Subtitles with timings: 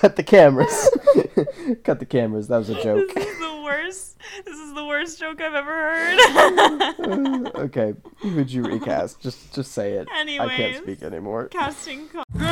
[0.00, 0.90] cut the cameras.
[1.84, 2.48] cut the cameras.
[2.48, 3.12] That was a joke.
[3.14, 4.16] This is the worst.
[4.44, 7.56] This is the worst joke I've ever heard.
[7.56, 9.20] okay, who'd you recast?
[9.20, 10.08] Just just say it.
[10.10, 11.48] I can't speak anymore.
[11.48, 12.24] Casting call.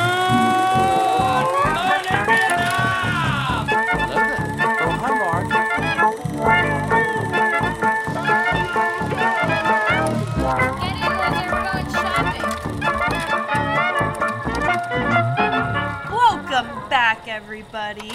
[17.38, 18.08] everybody.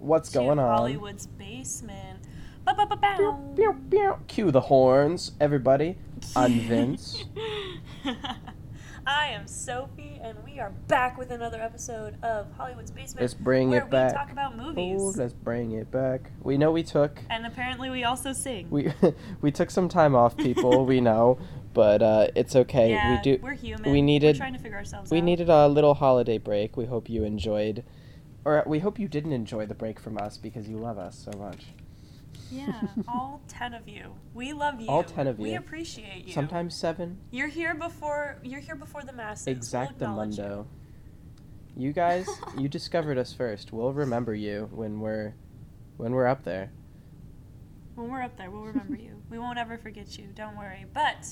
[0.00, 0.76] What's going on?
[0.76, 2.18] Hollywood's basement.
[4.26, 5.96] Cue the horns, everybody.
[6.34, 7.26] I'm Vince.
[9.06, 13.20] I am Sophie, and we are back with another episode of Hollywood's Basement.
[13.20, 14.14] Let's bring where it back.
[14.14, 15.00] talk about movies.
[15.00, 16.32] Oh, let's bring it back.
[16.42, 18.66] We know we took And apparently, we also sing.
[18.68, 18.92] we
[19.40, 20.84] we took some time off, people.
[20.86, 21.38] we know,
[21.72, 22.90] but uh, it's okay.
[22.90, 23.38] yeah, we do.
[23.40, 23.92] We're human.
[23.92, 25.24] we needed- We're trying to figure ourselves We out.
[25.24, 26.76] needed a little holiday break.
[26.76, 27.84] We hope you enjoyed,
[28.44, 31.38] or we hope you didn't enjoy the break from us because you love us so
[31.38, 31.66] much.
[32.50, 34.14] Yeah, all ten of you.
[34.34, 34.88] We love you.
[34.88, 35.44] All 10 of you.
[35.44, 36.32] We appreciate you.
[36.32, 37.18] Sometimes seven.
[37.30, 39.72] you're here before you're here before the masses.
[39.72, 40.66] We'll acknowledge you.
[41.76, 43.72] You guys, you discovered us first.
[43.72, 45.34] We'll remember you when we're
[45.96, 46.72] when we're up there.
[47.94, 49.22] When we're up there, we'll remember you.
[49.30, 50.28] We won't ever forget you.
[50.34, 50.86] Don't worry.
[50.92, 51.28] But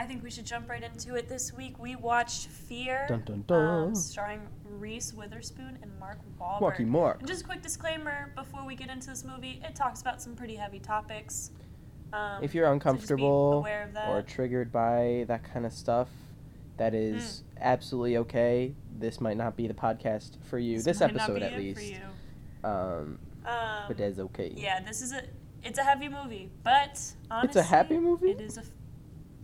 [0.00, 1.28] I think we should jump right into it.
[1.28, 3.88] This week we watched Fear, Dun dun dun.
[3.88, 6.60] Um, starring Reese Witherspoon and Mark Wahlberg.
[6.60, 7.18] Marky Mark.
[7.18, 10.36] And just a quick disclaimer before we get into this movie, it talks about some
[10.36, 11.50] pretty heavy topics.
[12.12, 14.08] Um, If you're so uncomfortable aware of that.
[14.08, 16.08] or triggered by that kind of stuff,
[16.76, 17.62] that is Mm.
[17.62, 18.74] absolutely okay.
[18.98, 20.80] This might not be the podcast for you.
[20.80, 21.80] This, not episode, at least.
[21.80, 22.00] For you.
[22.62, 24.52] Um, Um, but that's okay.
[24.54, 25.22] Yeah, this is a
[25.64, 28.30] it's a heavy movie, but honestly, It's a happy movie?
[28.30, 28.62] It is a.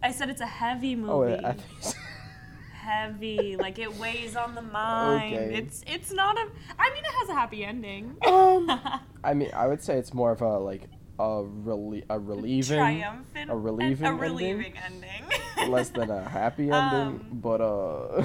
[0.05, 1.34] I said it's a heavy movie.
[1.42, 1.97] Oh, I think
[2.74, 5.34] heavy, like it weighs on the mind.
[5.34, 5.55] Okay.
[5.56, 6.47] It's it's not a.
[6.78, 8.14] I mean, it has a happy ending.
[8.27, 8.70] Um,
[9.25, 10.82] I mean, I would say it's more of a like
[11.19, 14.20] a relie- a relieving, triumphant, a relieving a ending?
[14.20, 15.25] relieving ending.
[15.70, 16.75] less than a happy ending.
[17.00, 18.25] Um, but uh,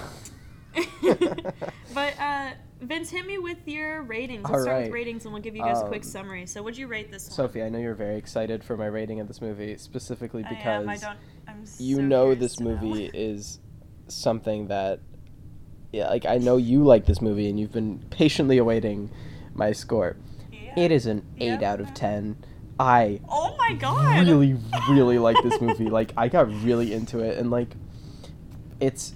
[1.94, 2.50] but uh,
[2.82, 4.44] Vince, hit me with your ratings.
[4.44, 6.46] Let's All start with ratings, and we'll give you guys a quick Um, summary.
[6.46, 7.36] So, what'd you rate this one?
[7.36, 10.84] Sophie, I know you're very excited for my rating of this movie, specifically I because
[10.84, 10.90] am.
[10.90, 11.18] I don't.
[11.78, 12.70] You so know this to know.
[12.72, 13.60] movie is
[14.08, 15.00] something that,
[15.92, 19.12] yeah, like I know you like this movie and you've been patiently awaiting
[19.54, 20.18] my score.
[20.52, 20.74] Yeah.
[20.78, 22.38] It is an eight out of ten.
[22.80, 24.26] I Oh my god.
[24.26, 24.58] really,
[24.90, 25.90] really like this movie.
[25.90, 27.76] Like I got really into it, and like,
[28.80, 29.14] it's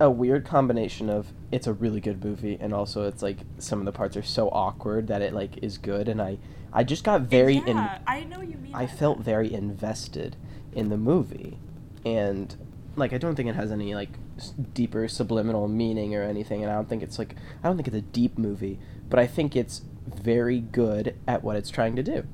[0.00, 3.84] a weird combination of it's a really good movie, and also it's like some of
[3.84, 6.38] the parts are so awkward that it like is good, and I,
[6.72, 7.76] I just got very in.
[7.76, 8.74] I know you mean.
[8.74, 10.36] I felt very invested
[10.74, 11.58] in the movie,
[12.04, 12.54] and
[12.96, 16.70] like I don't think it has any like s- deeper subliminal meaning or anything, and
[16.70, 18.78] I don't think it's like I don't think it's a deep movie,
[19.08, 22.24] but I think it's very good at what it's trying to do,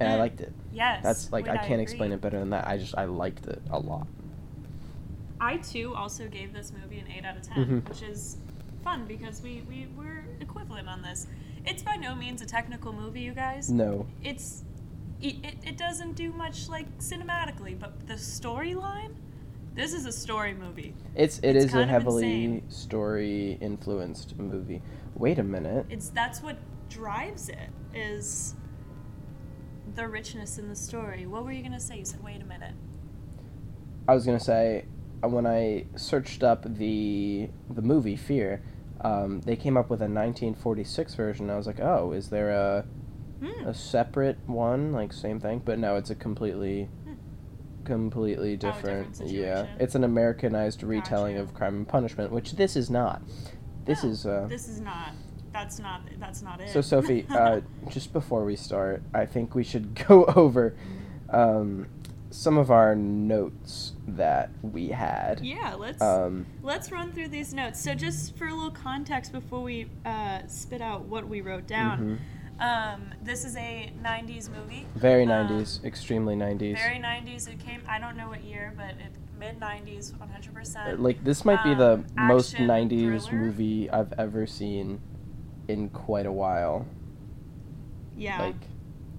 [0.00, 0.18] and I Mm.
[0.18, 0.52] liked it.
[0.72, 1.02] Yes.
[1.02, 2.66] That's like I can't explain it better than that.
[2.68, 4.06] I just I liked it a lot.
[5.40, 7.88] I too also gave this movie an eight out of 10 Mhm.
[7.88, 8.36] which is
[8.82, 11.26] fun because we we were equivalent on this.
[11.64, 13.70] It's by no means a technical movie, you guys.
[13.70, 14.64] No, It's
[15.20, 19.14] it, it, it doesn't do much like cinematically, but the storyline.
[19.74, 20.94] This is a story movie.
[21.14, 24.82] it's it It's is a heavily story influenced movie.
[25.14, 25.86] Wait a minute.
[25.88, 26.56] It's that's what
[26.88, 28.54] drives it is
[29.94, 31.26] the richness in the story.
[31.26, 31.98] What were you gonna say?
[31.98, 32.74] You said, "Wait a minute."
[34.08, 34.86] I was gonna say
[35.22, 38.62] uh, when I searched up the the movie Fear,
[39.02, 41.50] um, they came up with a 1946 version.
[41.50, 42.84] I was like, oh, is there a
[43.40, 43.68] Hmm.
[43.68, 45.62] a separate one like same thing?
[45.64, 47.12] But no, it's a completely Hmm.
[47.84, 49.32] completely Oh, different different.
[49.32, 51.44] yeah, it's an Americanized retelling Gotcha.
[51.44, 53.22] of Crime and Punishment, which this is not.
[53.84, 55.12] This No, is uh, This is not.
[55.52, 56.02] That's not.
[56.18, 56.68] That's not it.
[56.70, 57.26] so Sophie.
[57.30, 60.74] uh, just before we start, I think we should go over
[61.30, 61.86] um,
[62.30, 65.40] some of our notes that we had.
[65.40, 65.74] yeah.
[65.74, 67.80] Let's Um, let's run through these notes.
[67.82, 71.98] So just for a little context before we uh, spit out what we wrote down.
[71.98, 72.18] mhm.
[72.60, 74.86] Um, this is a '90s movie.
[74.96, 76.76] Very Um, 90s, extremely 90s.
[76.76, 77.48] Very '90s.
[77.48, 77.82] It came.
[77.88, 80.50] I don't know what year, but it mid '90s, 100.
[80.50, 83.44] Uh, percent like this might be the um, most 90s thriller.
[83.44, 85.00] movie I've ever seen
[85.68, 86.86] in quite a while.
[88.16, 88.40] Yeah.
[88.42, 88.56] Like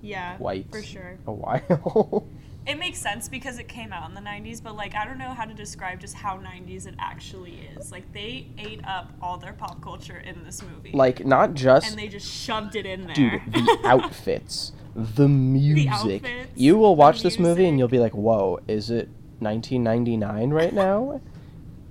[0.01, 0.35] yeah.
[0.37, 1.17] quite For sure.
[1.25, 2.27] a while.
[2.69, 5.33] It makes sense because it came out in the 90s, but like I don't know
[5.33, 7.91] how to describe just how 90s it actually is.
[7.91, 10.91] Like they ate up all their pop culture in this movie.
[10.93, 13.15] like not just and they just shoved it in there.
[13.15, 16.21] dude, the outfits, the music.
[16.21, 20.51] the outfits, you will watch this movie and you'll be like, "Whoa, is it 1999
[20.51, 21.21] right now?"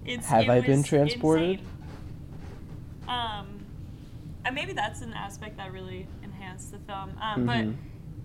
[0.04, 1.58] It's- Have it I been transported?
[1.58, 1.66] insane.
[3.08, 3.46] Um,
[4.44, 7.10] and maybe that's an aspect that really enhanced the film.
[7.20, 7.74] Um, But Mhm.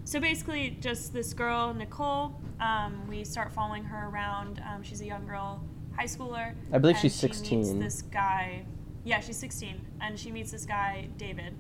[0.06, 2.40] So basically, just this girl Nicole.
[2.60, 4.62] Um, we start following her around.
[4.70, 5.64] Um, she's a young girl,
[5.98, 6.54] high schooler.
[6.72, 7.80] I believe she's she meets 16.
[7.80, 8.66] this guy.
[9.06, 11.56] Yeah, she's 16, and she meets this guy David,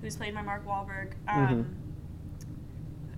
[0.00, 1.12] who's played by Mark Wahlberg.
[1.28, 1.74] Um, Mhm.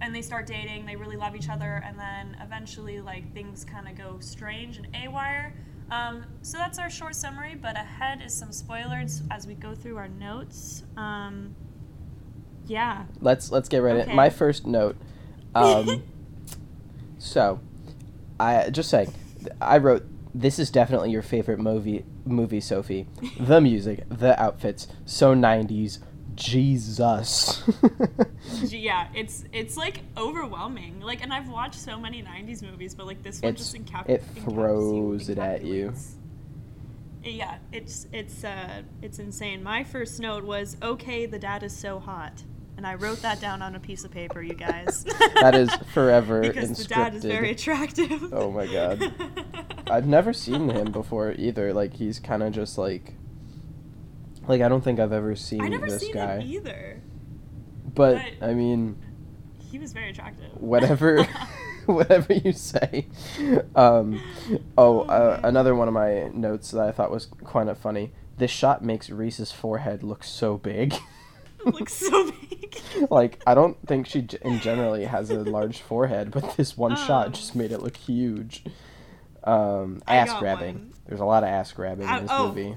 [0.02, 0.84] And they start dating.
[0.84, 4.92] They really love each other, and then eventually, like things kind of go strange and
[4.94, 5.52] awire.
[5.90, 7.54] Um, so that's our short summary.
[7.54, 10.82] But ahead is some spoilers as we go through our notes.
[10.96, 11.54] Um,
[12.72, 13.04] yeah.
[13.20, 14.10] let's let's get right Okay.
[14.10, 14.16] in.
[14.16, 14.96] My first note.
[15.54, 16.02] Um,
[17.18, 17.60] so,
[18.40, 19.12] I just saying,
[19.60, 20.04] I wrote
[20.34, 23.06] this is definitely your favorite movie movie Sophie.
[23.38, 25.98] The music, the outfits, so 90s.
[26.34, 27.62] Jesus.
[28.62, 31.00] yeah, it's it's like overwhelming.
[31.00, 34.08] Like, and I've watched so many '90s movies, but like this one It's- just encap-
[34.08, 35.92] it throws it at you.
[37.22, 39.62] Yeah, it's it's uh it's insane.
[39.62, 42.42] My first note was okay, the dad is so hot,
[42.82, 45.04] and I wrote that down on a piece of paper, you guys.
[45.40, 48.34] that is forever because the dad is very attractive.
[48.34, 49.14] Oh my God.
[49.88, 51.72] I've never seen him before either.
[51.72, 53.14] Like he's kind of just like
[54.48, 56.40] like I don't think I've ever seen I never this seen guy.
[56.40, 57.00] him either.
[57.94, 59.00] But but- I mean,
[59.70, 60.50] He was very attractive.
[60.60, 61.22] whatever
[61.86, 63.06] whatever you say.
[63.76, 64.20] Um
[64.50, 68.10] oh, Oh, uh, another one of my notes that I thought was kind of funny.
[68.38, 70.94] This shot makes Reese's forehead look so big.
[71.78, 72.80] looks so big.
[73.10, 77.26] like I don't think she in generally has a large forehead, but this one shot
[77.28, 78.64] Um, just made it look huge.
[79.44, 80.74] Um, ass grabbing.
[80.76, 80.92] one.
[81.06, 82.76] There's a lot of ass grabbing Uh, in this oh, movie.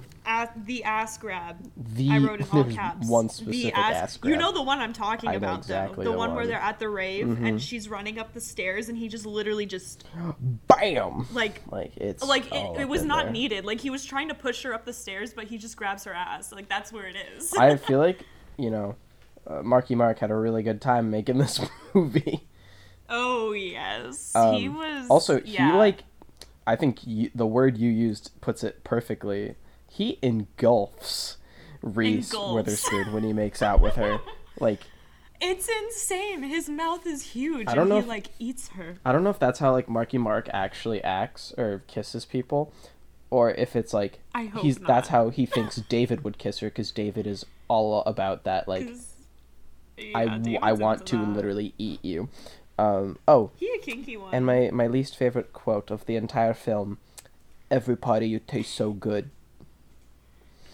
[0.66, 1.58] The ass grab.
[1.78, 3.08] The I wrote in all caps.
[3.08, 4.32] one the specific ass, ass, grab.
[4.32, 6.10] You know the one I'm talking I about, exactly though.
[6.10, 7.48] The, the one, where they're at the rave Mhm.
[7.48, 10.06] and she's running up the stairs and he just literally just
[10.68, 11.28] Bam.
[11.34, 13.34] like Like it's like it, it was not there.
[13.34, 13.66] needed.
[13.66, 16.14] Like he was trying to push her up the stairs, but he just grabs her
[16.14, 16.52] ass.
[16.52, 17.54] Like that's where it is.
[17.54, 18.20] I feel like
[18.57, 18.96] you know,
[19.48, 21.60] uh, Marky Mark had a really good time making this
[21.94, 22.48] movie.
[23.10, 25.07] oh yes, Um, he was.
[25.10, 25.72] Also, yeah.
[25.72, 26.04] he like,
[26.68, 29.56] I think you, the word you used puts it perfectly.
[29.90, 31.38] He engulfs
[31.81, 32.54] Reese Engulfs.
[32.56, 34.19] Witherspoon when he makes out with her.
[34.60, 34.80] Like,
[35.42, 36.42] It's insane.
[36.44, 38.96] His mouth is huge, I don't and know he if- like eats her.
[39.04, 42.74] I don't know if that's how like Marky Mark actually acts or kisses people,
[43.36, 44.88] or if it's like I hope he's not.
[44.88, 48.88] that's how he thinks David would kiss her because David is all about that like
[49.98, 51.30] I yeah, w- David's I want to that.
[51.36, 52.30] literally eat you.
[52.78, 54.34] Um, oh, He a kinky one.
[54.34, 56.98] and my my least favorite quote of the entire film:
[57.72, 59.30] "Every part of you tastes so good."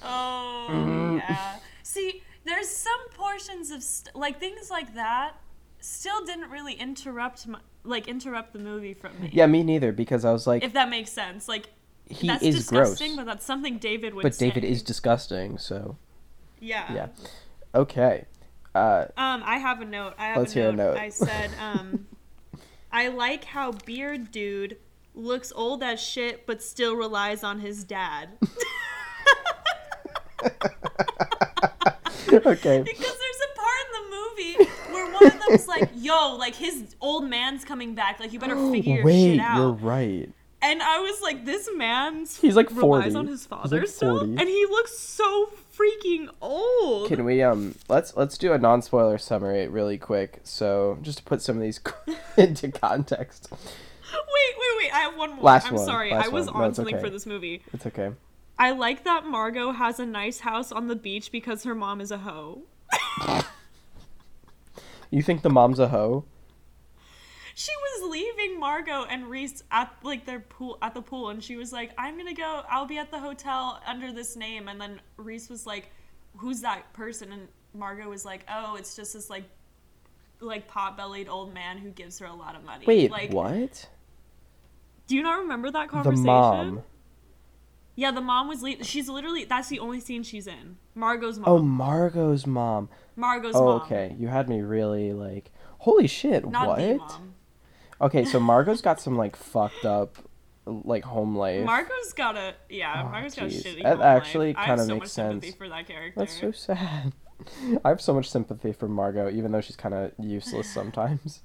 [0.04, 1.18] Oh Mm.
[1.20, 1.56] yeah.
[1.84, 5.36] See, there's some portions of st- like things like that
[5.80, 9.30] still didn't really interrupt my, like interrupt the movie from me.
[9.32, 11.48] Yeah, me neither because I was like, If that makes sense.
[11.48, 11.70] Like
[12.12, 14.48] he that's is gross, but that's something David would but say.
[14.50, 15.58] David is disgusting.
[15.58, 15.98] So
[16.60, 16.94] Yeah.
[16.94, 17.08] yeah,
[17.74, 18.26] okay.
[18.74, 20.14] Uh, Um, I have a note.
[20.18, 20.94] I have Let's a, hear a note.
[20.94, 20.98] note.
[21.02, 22.08] I said, um,
[22.92, 24.78] I like how beard dude
[25.14, 28.30] looks old as shit, but still relies on his dad.
[32.32, 32.82] okay.
[32.82, 34.56] Because there's a part in the movie
[34.94, 38.20] where one of them's like, "Yo, like his old man's coming back.
[38.20, 40.30] Like you better figure your Wait, shit out." you're right.
[40.82, 43.16] And I was like, "This man's He's like relies 40.
[43.16, 44.32] on his He's father like still, 40.
[44.38, 49.18] and he looks so freaking old." Can we um let's let's do a non spoiler
[49.18, 50.40] summary really quick.
[50.44, 51.80] So just to put some of these
[52.38, 53.50] into context.
[53.52, 53.60] Wait,
[54.12, 54.94] wait, wait!
[54.94, 55.44] I have one more.
[55.44, 56.56] Last I'm one, sorry, last I was one.
[56.64, 57.04] On it's something okay.
[57.04, 57.62] for this movie.
[57.74, 58.12] It's okay.
[58.58, 62.12] I like that Margot has a nice house on the beach because her mom is
[62.12, 62.64] a hoe.
[65.12, 66.24] You think the mom's a hoe?
[67.62, 71.56] She was leaving Margot and Reese at like their pool at the pool, and she
[71.56, 72.64] was like, "I'm gonna go.
[72.70, 75.92] I'll be at the hotel under this name." And then Reese was like,
[76.38, 79.44] "Who's that person?" And Margot was like, "Oh, it's just this like,
[80.40, 83.88] like pot-bellied old man who gives her a lot of money." Wait, like, what?
[85.08, 86.24] Do you not remember that conversation?
[86.24, 86.84] The mom.
[87.96, 88.64] Yeah, the mom was.
[88.64, 89.44] Le- she's literally.
[89.46, 90.78] That's the only scene she's in.
[90.96, 91.50] Margot's mom.
[91.50, 92.90] Oh, Margot's mom.
[93.16, 93.82] Margot's Oh, mom.
[93.82, 94.16] okay.
[94.18, 97.20] You had me really like, holy shit, Not what?
[98.02, 100.18] Okay, so Margot's got some like fucked up,
[100.66, 101.64] like home life.
[101.66, 103.04] Margot's got a yeah.
[103.06, 103.84] Oh, Margot's got a shitty.
[103.84, 105.58] That actually I have kinda so makes much sympathy sense.
[105.58, 106.20] for that character.
[106.20, 107.14] That's so sad.
[107.86, 111.42] I have so much sympathy for Margot, even though she's kind of useless sometimes.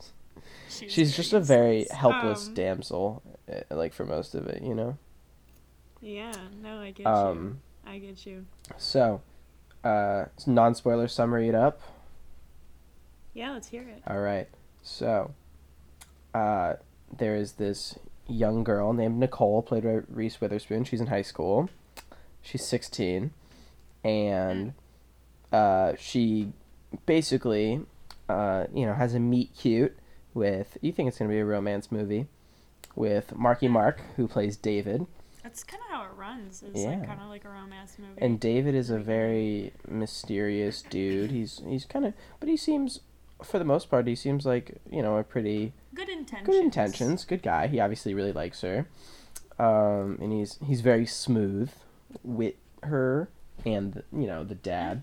[0.69, 4.99] she's just a very helpless Um, damsel, eh, like for most of it, you know.
[6.01, 6.33] Yeah,
[6.63, 7.91] no, I get Um, you.
[7.93, 8.45] I get you.
[8.77, 9.23] so,
[9.85, 11.81] uh, non-spoiler summary it up.
[13.35, 14.03] Yeah, let's hear it.
[14.07, 14.49] All right.
[14.83, 15.33] So,
[16.37, 16.77] uh,
[17.17, 20.85] there is this young girl named Nicole, played by Reese Witherspoon.
[20.85, 21.69] She's in high school.
[22.43, 23.31] She's 16.
[24.05, 24.75] And
[25.53, 26.53] uh, she
[27.07, 27.81] basically,
[28.29, 29.97] uh, you know, has a meet cute
[30.35, 30.79] with.
[30.81, 32.27] You think it's gonna be a romance movie
[32.95, 35.07] with Marky Mark, who plays David,
[35.43, 36.63] That's kind of how it runs.
[36.63, 36.91] It's Yeah.
[36.91, 38.19] like kind of like a romance movie.
[38.21, 41.31] and David is a very mysterious dude.
[41.31, 43.01] He's he's kind of, but he seems,
[43.43, 46.47] for the most part, he seems like you know a pretty good intentions.
[46.47, 47.67] good intentions, good guy.
[47.67, 48.87] He obviously really likes her,
[49.59, 51.71] um, and he's he's very smooth
[52.23, 53.29] with her
[53.65, 55.03] and you know the dad.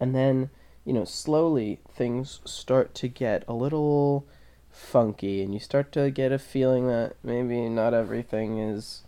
[0.00, 0.50] And then
[0.84, 4.26] you know slowly things start to get a little
[4.70, 9.02] funky, and you start to get a feeling that maybe not everything is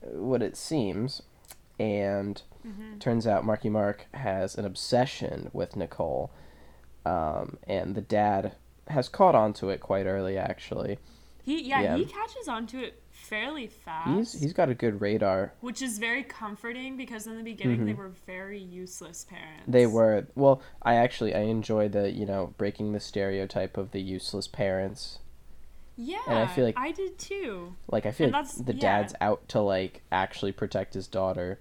[0.00, 1.22] what it seems.
[1.78, 6.30] And hmm turns out Marky Mark has an obsession with Nicole,
[7.04, 8.52] um, and the dad
[8.88, 10.98] has caught on to it quite early, actually.
[11.42, 11.96] He yeah, Yeah.
[11.96, 14.08] he catches on to it fairly fast.
[14.34, 15.52] He's he's got a good radar.
[15.60, 17.96] which is very comforting because in the beginning they Mhm.
[17.98, 19.64] were very useless parents.
[19.66, 20.60] They were well.
[20.82, 25.18] I actually I enjoy the you know breaking the stereotype of the useless parents.
[25.96, 27.74] Yeah, and I feel like- I did too.
[27.90, 28.80] Like I feel And like the yeah.
[28.80, 31.58] dad's out to like actually protect his daughter.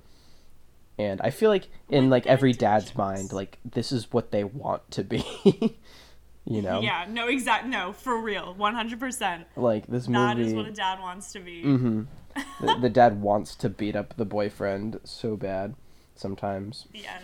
[0.97, 4.43] And I feel like in With like every dad's mind, like this is what they
[4.43, 5.23] want to be.
[6.45, 9.45] you know, Yeah, no, exact, no, for real, one hundred percent.
[9.55, 10.49] like this That movie.
[10.49, 11.63] is what a dad wants to be.
[11.63, 12.01] Mm-hmm.
[12.65, 15.75] the, the dad wants to beat up the boyfriend so bad
[16.15, 16.85] sometimes.
[16.93, 17.19] Yeah,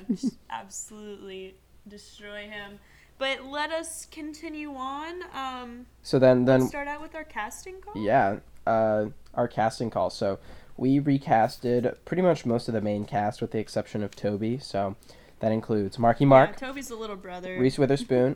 [0.50, 1.56] absolutely
[1.88, 2.80] destroy him.
[3.20, 5.24] But let us continue on.
[5.34, 8.02] Um, So then then start out with our casting call.
[8.02, 10.10] yeah, uh, our casting call.
[10.12, 10.38] So
[10.76, 14.60] we recasted pretty much most of the main cast with the exception of Toby.
[14.60, 14.96] So
[15.40, 17.58] that includes Marky Mark, Yeah, Toby's the little brother.
[17.60, 18.36] Reese Witherspoon,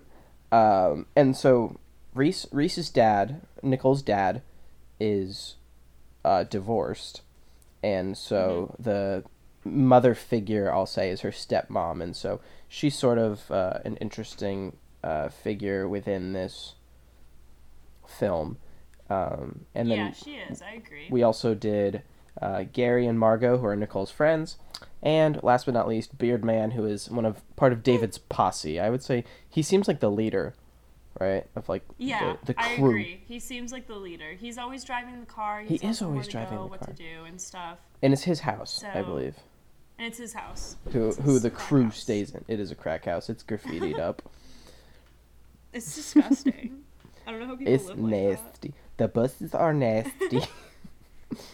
[0.51, 1.79] um, and so
[2.13, 4.41] Reese Reese's dad, Nicole's dad,
[4.99, 5.55] is
[6.25, 7.21] uh, divorced,
[7.83, 9.23] and so the
[9.63, 14.77] mother figure I'll say is her stepmom, and so she's sort of uh, an interesting
[15.03, 16.75] uh, figure within this
[18.07, 18.57] film.
[19.09, 20.61] Um, and then yeah, she is.
[20.61, 21.07] I agree.
[21.09, 22.01] we also did
[22.41, 24.57] uh, Gary and Margot, who are Nicole's friends,
[25.01, 28.79] and last but not least, Beard Man, who is one of part of David's posse.
[28.79, 30.53] I would say he seems like the leader,
[31.19, 31.45] right?
[31.55, 32.89] Of like yeah, the, the I crew.
[32.89, 33.21] agree.
[33.27, 34.33] He seems like the leader.
[34.39, 35.61] He's always driving the car.
[35.61, 37.79] He is always where to driving go, the what to do and stuff.
[38.01, 39.35] And it's his house, I believe.
[39.97, 40.77] And it's his house.
[40.93, 41.97] Who It's who the crew house.
[41.97, 42.43] stays in.
[42.47, 43.29] It is a crack house.
[43.29, 44.21] It's graffitied up.
[45.73, 46.81] It's disgusting.
[47.27, 48.73] I don't know how people It's live like nasty.
[48.97, 50.41] The buses are nasty.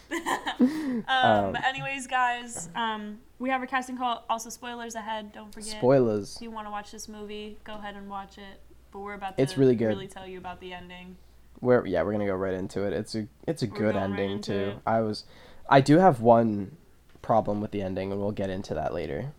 [0.60, 4.24] Um, Um, but anyways, guys, um, we have a casting call.
[4.29, 5.31] Also, spoilers ahead.
[5.34, 5.69] Don't forget.
[5.77, 6.36] Spoilers.
[6.38, 8.60] If you want to watch this movie, go ahead and watch it.
[8.91, 9.88] But we're about to It's really good.
[9.89, 11.17] really tell you about the ending.
[11.62, 12.93] We're yeah, we're gonna go right into it.
[12.93, 14.53] It's a it's a We're good going right ending too.
[14.53, 14.77] it.
[14.88, 15.25] I was,
[15.69, 16.77] I do have one
[17.22, 19.31] problem with the ending, and we'll get into that later.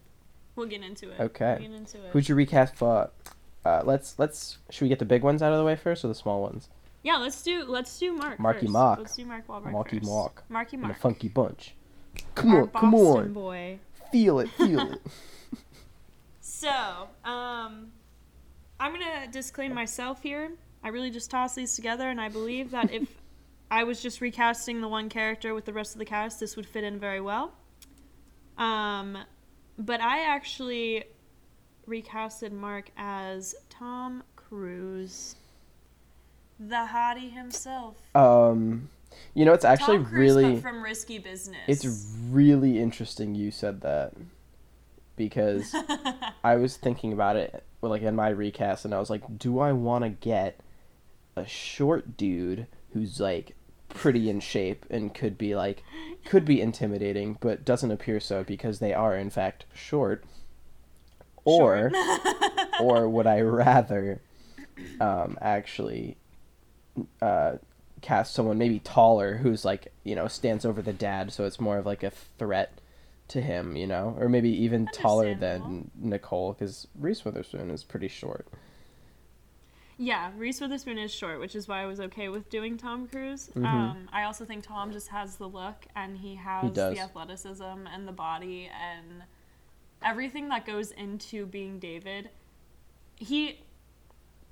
[0.57, 1.21] We'll get into it.
[1.21, 1.57] Okay.
[1.61, 2.11] We'll get into it.
[2.13, 3.11] Who'd you recast for?
[3.65, 6.09] Uh, let's let's should we get the big ones out of the way first or
[6.09, 6.69] the small ones?
[7.09, 8.39] Yeah, let's do let's do Mark.
[8.39, 8.73] Marky first.
[8.73, 8.99] Mark.
[8.99, 10.11] Let's do Mark Wahlberg Marky first.
[10.11, 10.45] Mark.
[10.51, 10.95] Marky Mark.
[10.95, 11.75] a funky bunch.
[12.35, 13.79] Come Our on, come on, boy.
[14.13, 15.01] feel it, feel it.
[16.41, 16.69] So,
[17.25, 17.93] um,
[18.79, 20.51] I'm gonna disclaim myself here.
[20.85, 23.09] I really just tossed these together, and I believe that if
[23.71, 26.67] I was just recasting the one character with the rest of the cast, this would
[26.67, 27.55] fit in very well.
[28.59, 29.17] Um,
[29.79, 31.05] but I actually
[31.89, 35.37] recasted Mark as Tom Cruise,
[36.59, 37.97] the hottie himself.
[38.15, 38.89] Um,
[39.35, 41.61] you know, it's actually Cruise, really from Risky Business.
[41.67, 44.13] it's really interesting you said that
[45.17, 45.75] because
[46.45, 49.73] I was thinking about it like in my recast, and I was like, do I
[49.73, 50.61] want to get
[51.37, 53.55] a short dude who's like
[53.89, 55.83] pretty in shape and could be like
[56.25, 60.25] could be intimidating, but doesn't appear so because they are in fact short,
[61.45, 61.93] or
[62.81, 64.21] or would I rather
[65.01, 66.17] um, actually
[67.23, 67.53] uh,
[68.01, 71.79] cast someone maybe taller who's like you know stands over the dad, so it's more
[71.79, 72.81] of like a threat
[73.29, 78.09] to him, you know, or maybe even taller than Nicole because Reese Witherspoon is pretty
[78.09, 78.47] short.
[80.01, 83.51] Yeah, Reese Witherspoon is short, which is why I was okay with doing Tom Cruise.
[83.55, 83.67] Mhm.
[83.67, 86.95] Um, I also think Tom just has the look and he has does.
[86.95, 89.25] the athleticism and the body and
[90.03, 92.31] everything that goes into being David.
[93.17, 93.59] He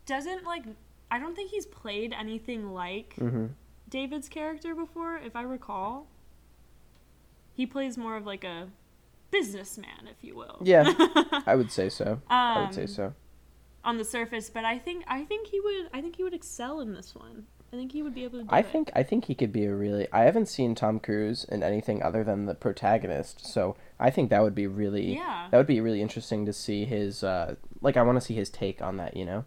[0.05, 0.65] doesn't like.
[1.11, 3.47] I don't think he's played anything like Mm-hmm.
[3.89, 6.09] David's character before, if I recall.
[7.55, 8.69] He plays more of like a
[9.31, 10.59] businessman, if you will.
[10.63, 10.93] Yeah,
[11.47, 12.21] I would say so.
[12.29, 13.15] I would say Um, so.
[13.85, 16.81] on the surface, but I think I think he would I think he would excel
[16.81, 17.47] in this one.
[17.73, 18.67] I think he would be able to do I it.
[18.67, 20.07] think I think he could be a really.
[20.13, 24.43] I haven't seen Tom Cruise in anything other than the protagonist, so I think that
[24.43, 25.15] would be really.
[25.15, 25.49] Yeah.
[25.51, 27.23] That would be really interesting to see his.
[27.25, 29.17] Uh, like I want to see his take on that.
[29.17, 29.45] You know.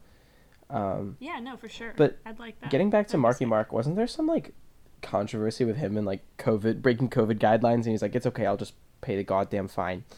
[0.70, 1.94] Um, Yeah, no, for sure.
[1.98, 2.70] But I'd like that.
[2.70, 3.46] getting back to Marky.
[3.46, 4.54] Mark, wasn't there some like
[5.02, 8.58] controversy with him and like COVID breaking COVID guidelines, and he's like, "It's okay, I'll
[8.58, 10.04] just pay the goddamn fine."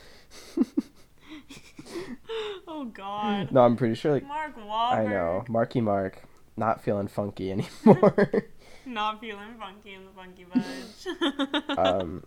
[2.68, 3.52] Oh God.
[3.52, 4.92] No, I'm pretty sure like Mark Wahlberg.
[4.94, 6.24] I know Marky Mark
[6.56, 8.32] not feeling funky anymore.
[8.86, 11.78] Not feeling funky in the funky bunch.
[11.78, 12.24] um,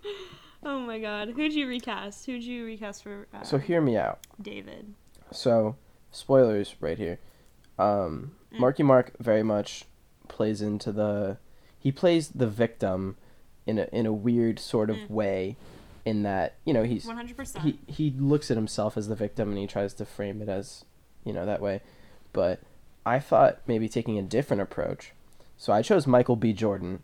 [0.63, 1.31] oh my God.
[1.31, 2.27] Who'd you recast?
[2.27, 3.27] Who'd you recast for?
[3.35, 4.21] Uh, so hear me out.
[4.41, 4.95] David.
[5.33, 5.75] So,
[6.13, 7.19] spoilers right here.
[7.79, 8.61] Um, Mm.
[8.61, 9.85] Marky Mark very much
[10.29, 11.39] plays into the.
[11.79, 13.17] He plays the victim,
[13.67, 15.11] in a in a weird sort of Mm.
[15.11, 15.57] way,
[16.05, 17.65] in that you know he's One hundred percent.
[17.65, 20.85] he he looks at himself as the victim and he tries to frame it as,
[21.25, 21.81] you know, that way,
[22.33, 22.61] but
[23.05, 25.13] I thought maybe taking a different approach,
[25.57, 26.53] so I chose Michael B.
[26.53, 27.03] Jordan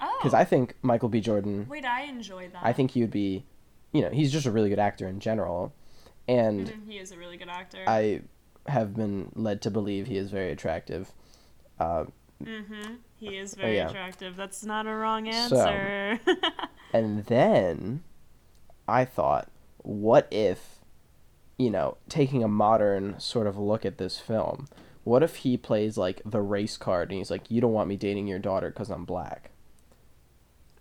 [0.00, 0.14] Oh.
[0.20, 1.20] because I think Michael B.
[1.20, 1.66] Jordan.
[1.68, 2.64] Wait, I enjoyed that.
[2.64, 3.44] I think he would be,
[3.92, 5.72] you know, he's just a really good actor in general,
[6.28, 6.68] and.
[6.68, 7.82] Mhm, he is a really good actor.
[7.86, 8.22] I
[8.68, 11.12] have been led to believe he is very attractive.
[11.78, 12.04] Uh,
[12.44, 12.94] Mm-hmm.
[13.16, 13.88] He is Oh, very yeah.
[13.88, 14.36] attractive.
[14.36, 15.56] That's not a wrong answer.
[15.56, 16.36] So- answer.
[16.92, 18.04] and then
[18.86, 19.48] I thought,
[19.78, 20.76] what if,
[21.58, 24.68] you know, taking a modern sort of look at this film,
[25.02, 27.96] what if he plays like the race card and he's like, you don't want me
[27.96, 29.50] dating your daughter because I'm black?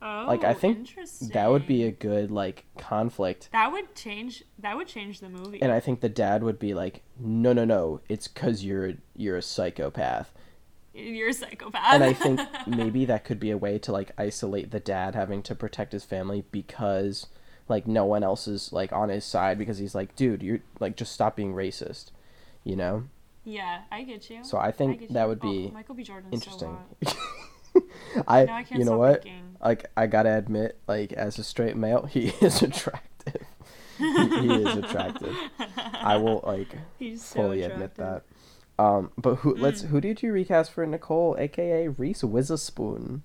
[0.01, 1.29] Oh, Like, I oh, think interesting.
[1.29, 3.49] That would be a good like conflict.
[3.51, 4.43] That would change.
[4.59, 5.61] That would change the movie.
[5.61, 9.37] And I think the dad would be like, no, no, no, it's because you're you're
[9.37, 10.31] a psychopath.
[10.93, 11.93] You're a psychopath.
[11.93, 15.43] and I think maybe that could be a way to like isolate the dad having
[15.43, 17.27] to protect his family because
[17.69, 20.95] like no one else is like on his side because he's like, dude, you're like
[20.95, 22.11] just stop being racist,
[22.63, 23.03] you know?
[23.43, 24.43] yeah, I get you.
[24.43, 26.03] So I think get that would Oh, be Michael B.
[26.03, 26.77] Jordan's interesting.
[27.05, 27.13] So
[28.27, 29.23] I I can't you know stop what?
[29.23, 29.46] thinking.
[29.67, 33.45] Like I gotta admit, like as a straight male, he is attractive.
[33.97, 35.35] he, he is attractive.
[35.93, 36.69] I will like
[37.17, 38.23] so fully admit that.
[38.79, 39.55] Um, but who?
[39.55, 39.81] Let's.
[39.81, 39.87] Mm.
[39.89, 43.23] Who did you recast for Nicole, aka Reese Witherspoon?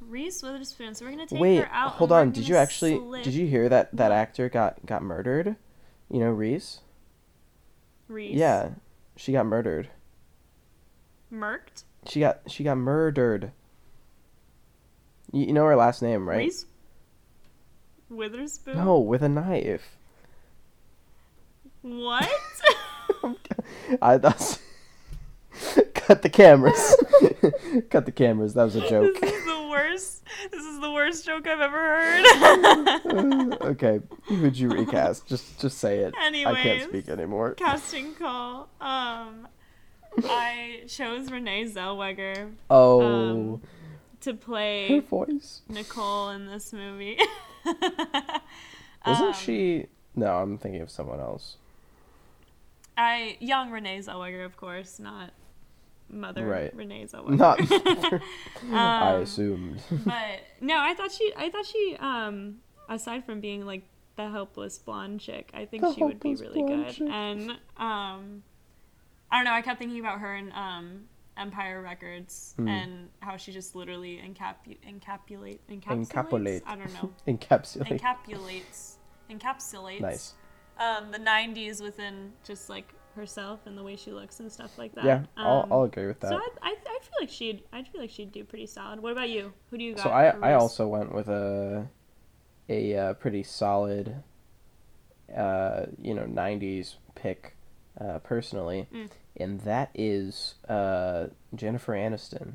[0.00, 0.94] Reese Witherspoon.
[0.94, 1.90] So we're gonna take Wait, her out.
[1.90, 2.30] hold on.
[2.30, 2.96] Did you actually?
[2.96, 5.56] slip Did you hear that that actor got got murdered?
[6.08, 6.82] You know Reese.
[8.06, 8.36] Reese?
[8.36, 8.70] Yeah,
[9.16, 9.88] she got murdered.
[11.32, 11.82] Murked.
[12.06, 13.50] She got she got murdered.
[15.32, 16.38] You, you know her last name, right?
[16.38, 16.66] Reese
[18.10, 18.76] Witherspoon.
[18.76, 19.96] No, with a knife.
[21.82, 22.28] What?
[24.02, 24.58] I that's
[25.94, 26.96] cut the cameras.
[27.90, 28.54] cut the cameras.
[28.54, 29.20] That was a joke.
[29.20, 30.24] This is the worst.
[30.50, 33.62] This is the worst joke I've ever heard.
[33.62, 35.26] okay, who'd you recast?
[35.26, 36.14] Just just say it.
[36.20, 37.54] Anyways, I can't speak anymore.
[37.54, 38.68] Casting call.
[38.80, 39.48] Um,
[40.24, 43.62] I chose Renee Zellweger Oh, um,
[44.22, 45.62] to her play voice.
[45.68, 47.18] Nicole in this movie.
[49.06, 49.86] Wasn't Um, she?
[50.14, 51.56] No, I'm thinking of someone else.
[52.96, 55.30] I young Renee Zellweger, of course, not
[56.10, 56.74] mother Right.
[56.74, 57.36] Renee Zellweger.
[57.38, 57.60] Not.
[58.72, 59.80] I Um, assumed.
[60.04, 61.32] but no, I thought she.
[61.36, 61.96] I thought she.
[62.00, 62.56] Um,
[62.88, 63.82] aside from being like
[64.16, 66.88] the helpless blonde chick, I think The she would be really good.
[66.88, 67.08] chick.
[67.08, 68.42] And um,
[69.30, 69.52] I don't know.
[69.52, 71.04] I kept thinking about her and um
[71.38, 72.68] Empire Records Hmm.
[72.68, 76.08] and how she just literally encapu- encapulate encapsulates.
[76.12, 76.62] Encapsulate.
[76.66, 77.10] I don't know.
[77.26, 78.00] Encapsulate.
[78.00, 78.96] encapsulates
[79.30, 80.34] encapsulates Nice.
[80.78, 84.94] um the 90s within just like herself and the way she looks and stuff like
[84.94, 85.04] that.
[85.04, 86.30] Yeah, I'll, Um, I'll agree with that.
[86.30, 89.00] so I, I, I feel like she'd I feel like she'd do pretty solid.
[89.00, 89.52] What about you?
[89.70, 90.04] Who do you got?
[90.04, 91.88] So I I also went with a
[92.68, 94.22] a uh, pretty solid
[95.36, 97.54] uh you know 90s pick
[98.00, 99.10] uh personally Mm.
[99.40, 102.54] And that is uh Jennifer Aniston.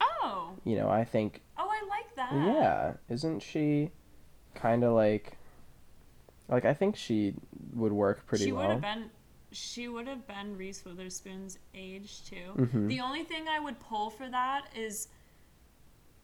[0.00, 2.32] Oh, You know, I think oh, I like that.
[2.32, 3.90] yeah, isn't she
[4.54, 5.36] kind of like
[6.48, 7.34] like I think she
[7.74, 8.70] would work pretty she would well.
[8.70, 9.10] have been.
[9.54, 12.52] She would have been Reese Witherspoon's age too.
[12.56, 12.88] Mhm.
[12.88, 15.08] The only thing I would pull for that is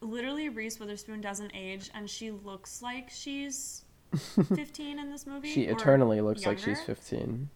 [0.00, 3.84] literally Reese Witherspoon doesn't age, and she looks like she's
[4.54, 5.50] 15 in this movie.
[5.52, 7.50] she eternally looks like she's 15.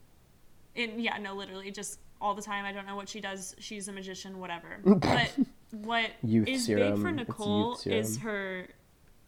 [0.74, 2.64] In, yeah, no, literally, just all the time.
[2.64, 3.54] I don't know what she does.
[3.58, 4.78] She's a magician, whatever.
[4.84, 5.30] But
[5.70, 8.68] what is big for Nicole is her.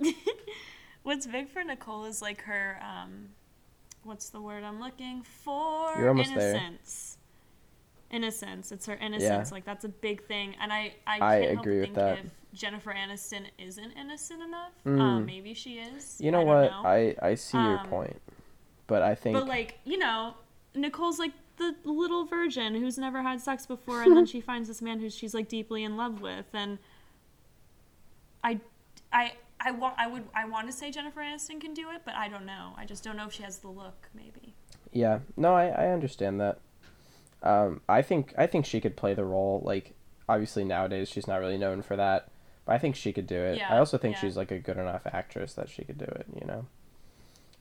[1.02, 2.78] what's big for Nicole is like her.
[2.82, 3.28] um
[4.02, 5.94] What's the word I'm looking for?
[5.98, 6.50] You're almost there.
[6.56, 7.16] innocence.
[8.10, 8.70] Innocence.
[8.70, 9.50] It's her innocence.
[9.50, 12.16] Like that's a big thing, and I I, I can't agree with that.
[12.18, 15.00] think if Jennifer Aniston isn't innocent enough, Mm.
[15.00, 16.20] um, maybe she is.
[16.20, 16.70] You know I what?
[16.70, 16.82] know.
[16.84, 18.20] I I see your Um, point.
[18.86, 20.34] But I think But like you know,
[20.74, 24.82] Nicole's like the little virgin who's never had sex before, and then she finds this
[24.82, 26.78] man who she's like deeply in love with, and
[28.42, 28.60] I,
[29.12, 32.14] I, I want, I would, I want to say Jennifer Aniston can do it, but
[32.14, 32.74] I don't know.
[32.76, 34.08] I just don't know if she has the look.
[34.14, 34.54] Maybe.
[34.92, 36.60] Yeah, no, I, I understand that.
[37.42, 39.62] Um, I think I think she could play the role.
[39.64, 39.94] Like,
[40.28, 42.28] obviously nowadays she's not really known for that,
[42.64, 43.58] but I think she could do it.
[43.58, 44.20] Yeah, I also think yeah.
[44.20, 46.26] she's like a good enough actress that she could do it.
[46.40, 46.66] You know.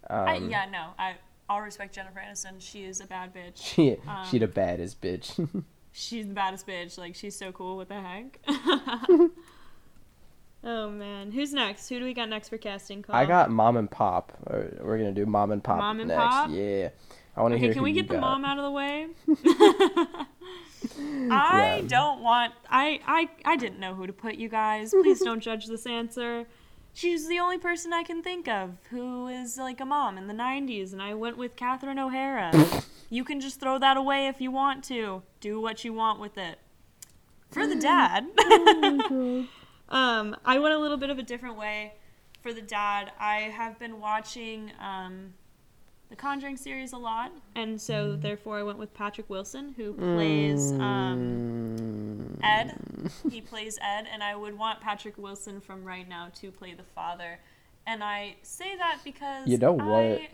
[0.09, 1.15] Um, I, yeah, no, I,
[1.49, 2.55] I'll respect Jennifer Aniston.
[2.59, 3.57] She is a bad bitch.
[3.57, 5.63] She Um, she the baddest bitch.
[5.91, 6.97] She's the baddest bitch.
[6.97, 7.77] Like she's so cool.
[7.77, 8.39] What the heck?
[10.63, 11.89] oh man, who's next?
[11.89, 13.15] Who do we got next for casting call?
[13.15, 14.33] I got mom and pop.
[14.49, 16.19] We're gonna do mom and pop Mom and next.
[16.19, 16.49] Pop?
[16.51, 16.89] Yeah,
[17.37, 17.73] I want to Okay, hear.
[17.73, 18.21] can we get the got.
[18.21, 19.07] mom out of the way?
[21.31, 21.87] I Yeah.
[21.87, 22.53] don't want.
[22.69, 24.35] I I I didn't know who to put.
[24.35, 26.45] You guys, please don't judge this answer.
[26.93, 30.33] She's the only person I can think of who is like a mom in the
[30.33, 32.51] '90s, and I went with Catherine O'Hara.
[33.09, 35.23] you can just throw that away if you want to.
[35.39, 36.59] Do what you want with it.
[37.49, 38.25] For the dad.
[39.89, 41.93] um, I went a little bit of a different way.
[42.41, 45.33] For the dad, I have been watching um,
[46.13, 50.71] the Conjuring series a lot, and so therefore I went with Patrick Wilson, who plays
[50.73, 52.77] um, Mm, Ed.
[53.31, 56.83] He plays Ed, and I would want Patrick Wilson from right now to play the
[56.83, 57.39] father.
[57.87, 59.87] And I say that because You know what?
[59.87, 60.29] I,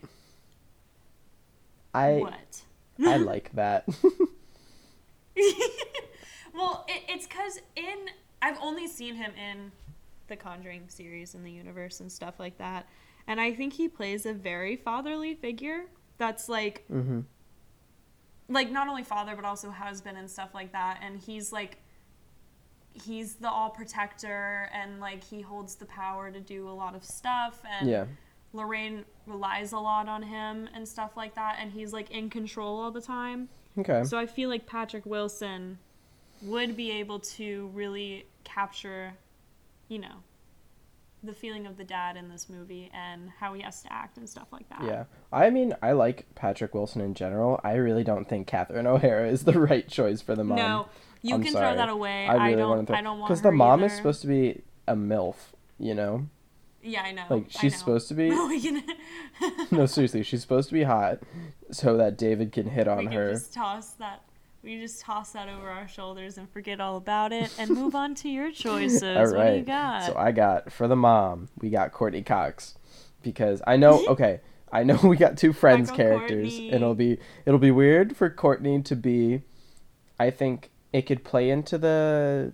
[1.94, 2.62] I what?
[3.08, 3.88] I like that.
[6.54, 8.10] well, it, it's because in
[8.42, 9.72] I've only seen him in
[10.28, 12.86] the Conjuring series in the universe and stuff like that,
[13.30, 15.86] and I think he plays a very fatherly figure.
[16.18, 17.22] That's like hmm
[18.52, 21.78] like not only father but also husband and stuff like that and he's like
[22.94, 27.04] he's the all protector and like he holds the power to do a lot of
[27.04, 28.06] stuff and Yeah.
[28.52, 32.82] Lorraine relies a lot on him and stuff like that and he's like in control
[32.82, 33.48] all the time.
[33.78, 34.04] Okay.
[34.04, 35.78] So I feel like Patrick Wilson
[36.42, 39.14] would be able to really capture,
[39.88, 40.24] you know,
[41.24, 44.30] the feeling of the dad in this movie and how he has to act and
[44.30, 44.84] stuff like that.
[44.84, 45.04] Yeah.
[45.34, 47.60] I mean, I like Patrick Wilson in general.
[47.64, 50.58] I really don't think Catherine O'Hara is the right choice for the mom.
[50.58, 50.90] No,
[51.22, 51.68] you I'm can sorry.
[51.68, 52.26] throw that away.
[52.28, 52.70] I really don't.
[52.70, 55.36] want to I don't want because the mom is supposed to be a milf.
[55.78, 56.28] You know,
[56.82, 57.24] Yeah, I know.
[57.30, 57.78] like she's know.
[57.80, 58.30] supposed to be.
[59.72, 61.20] no, seriously, she's supposed to be hot,
[61.72, 63.32] so that David can hit we on can her.
[63.34, 64.24] just toss that.
[64.62, 68.14] We just toss that over our shoulders and forget all about it and move on
[68.16, 69.04] to your choices.
[69.04, 70.06] All What do you got?
[70.06, 72.76] So I got for the mom, we got Courteney Cox,
[73.22, 74.06] because I know.
[74.10, 74.42] Okay,
[74.72, 76.68] I know we got two friends Michael characters, Courteney.
[76.68, 79.44] and it'll be it'll be weird for Courteney to be.
[80.20, 82.52] I think it could play into the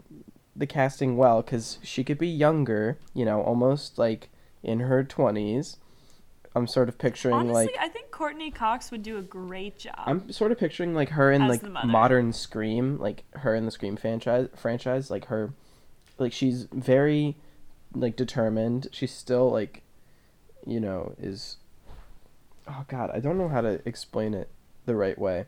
[0.55, 4.29] the casting well because she could be younger, you know, almost like
[4.63, 5.77] in her twenties.
[6.55, 9.95] I'm sort of picturing Honestly, like I think Courteney Cox would do a great job.
[10.05, 13.97] I'm sort of picturing like her in like modern Scream, like her in the Scream
[13.97, 14.47] franchise.
[14.55, 15.53] Franchise, like her,
[16.17, 17.35] like she's very,
[17.93, 18.87] like determined.
[18.91, 19.83] She's still like,
[20.65, 21.57] you know, is.
[22.67, 24.49] Oh God, I don't know how to explain it
[24.85, 25.45] the right way,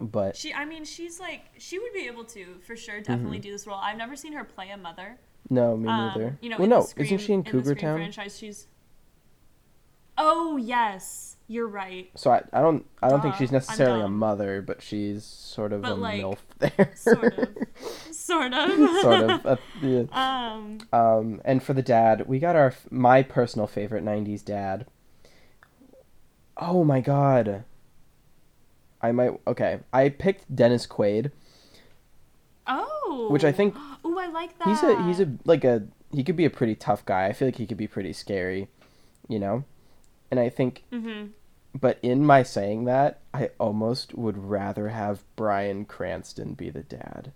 [0.00, 3.42] but She, I mean, she's like, she would be able to for sure, definitely Mm-hmm.
[3.42, 3.78] do this role.
[3.78, 5.18] I've never seen her play a mother.
[5.50, 6.38] no, me Um, neither.
[6.40, 7.98] you know, well, in no, Scream, isn't she in the Cougar Town?
[7.98, 8.38] franchise?
[8.38, 8.66] She's.
[10.18, 12.10] Oh yes, you're right.
[12.16, 15.82] So I, I don't I don't think she's necessarily a mother, but she's sort of
[15.82, 16.92] But, a like, milf there.
[16.94, 17.48] Sort of.
[18.10, 19.00] sort of.
[19.02, 19.46] sort of.
[19.46, 20.02] uh, yeah.
[20.12, 20.78] Um.
[20.92, 24.86] Um, and for the dad, we got our my personal favorite '90s dad.
[26.56, 27.64] Oh my god.
[29.02, 29.80] I might okay.
[29.92, 31.30] I picked Dennis Quaid.
[32.66, 33.28] Oh.
[33.30, 33.74] Which I think-
[34.04, 34.68] Oh, I like that.
[34.68, 37.26] He's a he's a like a he could be a pretty tough guy.
[37.26, 38.68] I feel like he could be pretty scary,
[39.28, 39.64] you know.
[40.30, 41.28] And I think, Mm-hmm.
[41.78, 47.32] but in my saying that, I almost would rather have Bryan Cranston be the dad.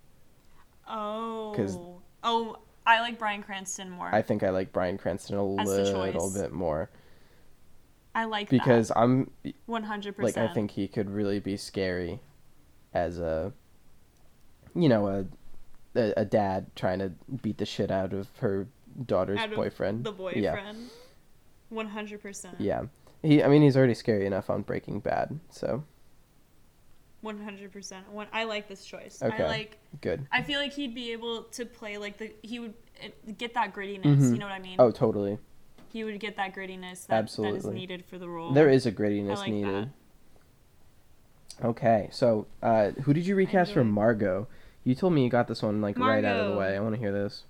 [0.87, 1.53] Oh.
[1.55, 1.77] 'Cause-
[2.23, 4.09] Oh, I like Bryan Cranston more.
[4.13, 6.89] I think I like Bryan Cranston a As little bit more
[8.13, 9.31] I like because I'm
[9.67, 10.19] 100%.
[10.19, 10.37] like.
[10.37, 12.19] I think he could really be scary
[12.93, 13.53] as a
[14.75, 15.25] you know a
[15.95, 17.09] a, a dad trying to
[17.41, 18.67] beat the shit out of her
[19.05, 20.07] daughter's Out of boyfriend.
[20.35, 20.73] Yeah.
[21.71, 22.55] One hundred percent.
[22.59, 22.83] Yeah.
[23.23, 25.39] He I mean he's already scary enough on Breaking Bad.
[25.49, 25.83] So,
[27.21, 28.05] One hundred percent.
[28.33, 29.21] I like this choice.
[29.23, 29.43] Okay.
[29.43, 29.77] I like.
[30.01, 30.27] good.
[30.31, 33.07] I feel like he'd be able to play like the he would uh,
[33.37, 34.03] get that grittiness.
[34.17, 34.33] Mhm.
[34.33, 34.75] You know what I mean?
[34.79, 35.37] Oh, totally.
[35.93, 37.73] He would get that grittiness that, that is Absolutely.
[37.73, 38.53] needed for the role.
[38.53, 39.89] There is a grittiness like needed.
[41.61, 41.65] that.
[41.65, 42.09] Okay.
[42.11, 44.47] So, uh who did you recast for Margot?
[44.83, 46.75] You told me you got this one like right out of the way.
[46.75, 47.43] I want to hear this.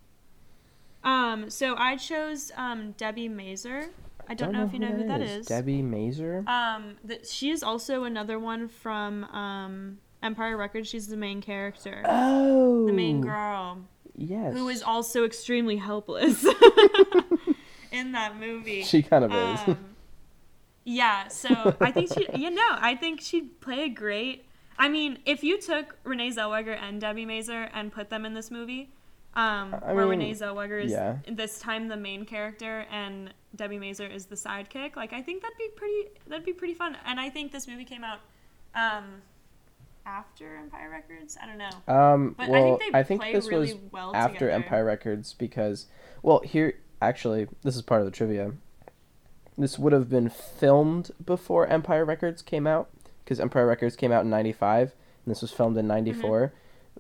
[1.04, 1.50] Um.
[1.50, 3.90] So I chose um Debi Mazar.
[4.28, 5.48] I don't, know, if you know who that is.
[5.48, 6.48] Debi Mazar.
[6.48, 10.88] Um, that she is also another one from um Empire Records.
[10.88, 13.80] She's the main character, oh, the main girl,
[14.16, 14.54] Yes.
[14.54, 16.46] who is also extremely helpless
[17.92, 18.84] in that movie.
[18.84, 19.68] She kind of is.
[19.68, 19.78] Um,
[20.84, 24.46] yeah, so I think she, you know, I think she'd play a great.
[24.78, 28.50] I mean, if you took Renee Zellweger and Debi Mazar and put them in this
[28.50, 28.92] movie,
[29.36, 31.18] um, I where mean, Renee Zellweger is yeah.
[31.28, 35.58] this time the main character and Debi Mazar is the sidekick, like I think that'd
[35.58, 36.10] be pretty.
[36.28, 36.98] That'd be pretty fun.
[37.06, 38.20] And I think this movie came out
[38.76, 39.22] um,
[40.06, 41.38] after Empire Records.
[41.42, 41.94] I don't know.
[41.94, 44.52] Um, But I well, think they I think this really was well after together.
[44.52, 45.88] Empire Records because,
[46.24, 48.54] well, here actually, this is part of the trivia.
[49.58, 52.90] This would have been filmed before Empire Records came out
[53.24, 56.54] because Empire Records came out in '95 and this was filmed in '94.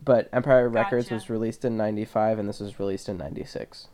[0.04, 1.16] But Empire Records Mm-hmm.
[1.16, 3.88] Was released in '95 and this was released in '96.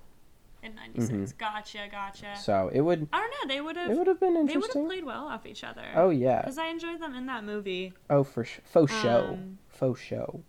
[0.69, 1.33] In '96.
[1.33, 2.25] Gotcha, gotcha.
[2.25, 2.41] Mm-hmm.
[2.41, 3.53] So it would I don't know.
[3.55, 3.89] They would have.
[3.91, 4.47] it would have been interesting.
[4.47, 5.85] They would have played well off each other.
[5.95, 6.41] Oh yeah.
[6.41, 7.93] Because I enjoyed them in that movie.
[8.09, 9.29] Oh for sh- faux show.
[9.33, 10.41] Um, Faux show.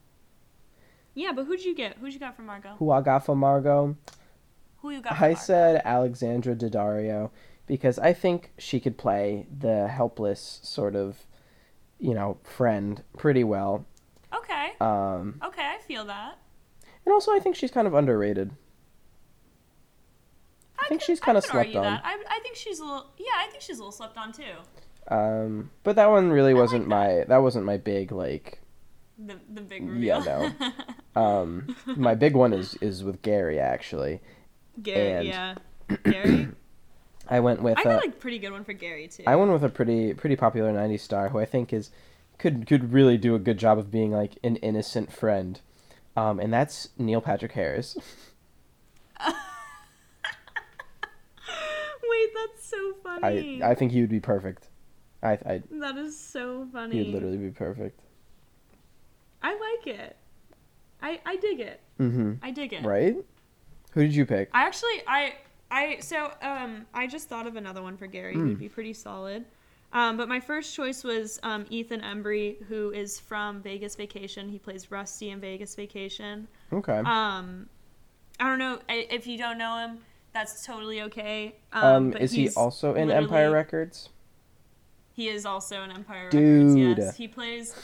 [1.14, 1.96] Yeah, but who'd you get?
[1.98, 2.74] Who'd you got for Margot?
[2.78, 3.96] Who I got for Margot?
[4.78, 5.16] Who you got?
[5.16, 7.30] For I said Alexandra Daddario
[7.66, 11.26] because I think she could play the helpless sort of,
[11.98, 13.84] you know, friend pretty well.
[14.34, 14.72] Okay.
[14.80, 16.38] Um, Okay, I feel that.
[17.04, 18.52] and also I think she's kind of underrated.
[20.80, 21.82] I think could- she's kinda could slept on.
[21.82, 22.02] That.
[22.04, 23.06] I, I think she's a little.
[23.18, 24.44] Yeah, I think she's a little slept on too.
[25.10, 28.60] Um, but that one really like wasn't my that wasn't my big like.
[29.18, 30.22] The the big reveal.
[30.24, 30.52] Yeah,
[31.16, 34.20] Um, my big one is is with Gary actually.
[34.80, 35.12] Gary.
[35.12, 35.54] And- Yeah.
[36.04, 36.48] Gary.
[37.30, 39.24] I went with I got like pretty good one for Gary too.
[39.26, 41.90] I went with a pretty pretty popular '90s star who I think is
[42.38, 45.60] could could really do a good job of being like an innocent friend,
[46.16, 47.96] um, and that's Neil Patrick Harris.
[52.18, 53.62] Wait, that's so funny.
[53.62, 54.68] I I think he would be perfect.
[55.22, 57.04] I I that is so funny.
[57.04, 58.00] He'd literally be perfect.
[59.42, 60.16] I like it.
[61.02, 61.80] I I dig it.
[62.00, 62.32] Mm-hmm.
[62.42, 62.84] I dig it.
[62.84, 63.16] Right?
[63.92, 64.48] Who did you pick?
[64.52, 65.34] I actually I
[65.70, 68.46] I so um I just thought of another one for Gary Hmm.
[68.48, 69.44] who'd be pretty solid.
[69.90, 74.46] Um, but my first choice was um, Ethan Embry, who is from Vegas Vacation.
[74.46, 76.46] He plays Rusty in Vegas Vacation.
[76.70, 76.98] Okay.
[76.98, 77.70] Um,
[78.38, 80.00] I don't know if you don't know him.
[80.38, 81.56] That's totally okay.
[81.72, 84.08] Um, Um, is he also in Empire Records?
[85.12, 86.78] He is also in Empire Dude.
[86.78, 87.06] Records.
[87.06, 87.74] Yes, he plays.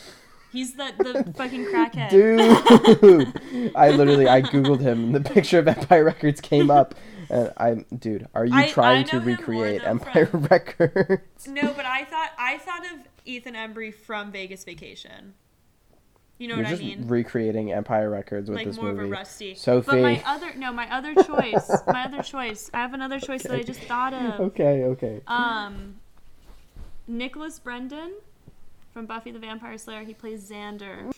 [0.53, 2.11] He's the the fucking crackhead.
[2.11, 5.07] Dude, I literally I googled him.
[5.07, 6.95] and The picture of Empire Records came up,
[7.29, 8.29] and I'm dude.
[8.37, 11.49] Are you I- I trying to him more, recreate though, Empire from- Records?
[11.49, 15.35] No, but I thought I thought of Ethan Embry from Vegas Vacation.
[16.39, 17.07] You know You're what just I mean?
[17.09, 19.05] recreating Empire Records with like this more movie.
[19.05, 19.55] of a rusty.
[19.55, 19.87] Sophie.
[19.87, 22.71] But my other no, my other choice, my other choice.
[22.75, 24.41] I have another choice that I just thought of.
[24.41, 25.21] Okay, okay.
[25.29, 25.97] Um,
[27.07, 28.15] Nicholas Brendon
[28.93, 30.03] from Buffy the Vampire Slayer.
[30.03, 31.13] He plays Xander.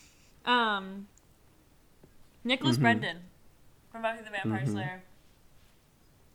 [0.45, 1.09] Um,
[2.45, 2.81] Nicholas Mhm.
[2.83, 3.17] Brendon
[3.91, 4.73] from Buffy the Vampire Mhm.
[4.73, 5.03] Slayer.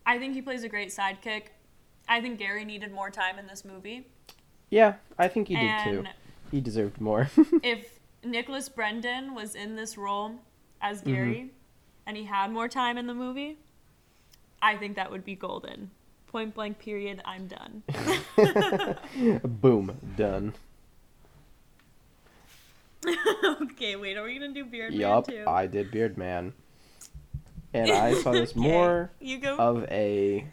[0.05, 1.43] I think he plays a great sidekick.
[2.09, 4.07] I think Gary needed more time in this movie.
[4.71, 6.03] Yeah, I think he did too.
[6.49, 7.29] He deserved more.
[7.63, 7.90] if
[8.23, 10.35] Nicholas Brendon was in this role
[10.81, 11.13] as Mm-hmm.
[11.13, 11.49] Gary
[12.05, 13.57] and he had more time in the movie,
[14.61, 15.91] I think that would be golden.
[16.27, 17.83] Point blank period, I'm done.
[19.43, 20.53] Boom, done.
[23.61, 25.49] okay, wait, are we gonna do Beard Yup, Man too?
[25.49, 26.53] I did Beard Man.
[27.73, 29.57] And I saw this Okay, more You go.
[29.57, 30.45] of a.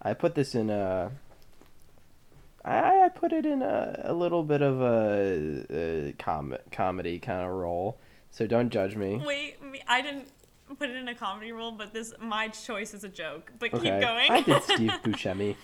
[0.00, 1.12] I put this in a.
[2.64, 7.42] I I put it in a, a little bit of a, a com- comedy kind
[7.44, 7.98] of role,
[8.30, 9.16] so don't judge me.
[9.24, 9.56] Wait,
[9.88, 10.28] I didn't
[10.78, 13.52] put it in a comedy role, but this my choice is a joke.
[13.58, 14.30] But Okay, keep going.
[14.30, 15.56] I did Steve Buscemi.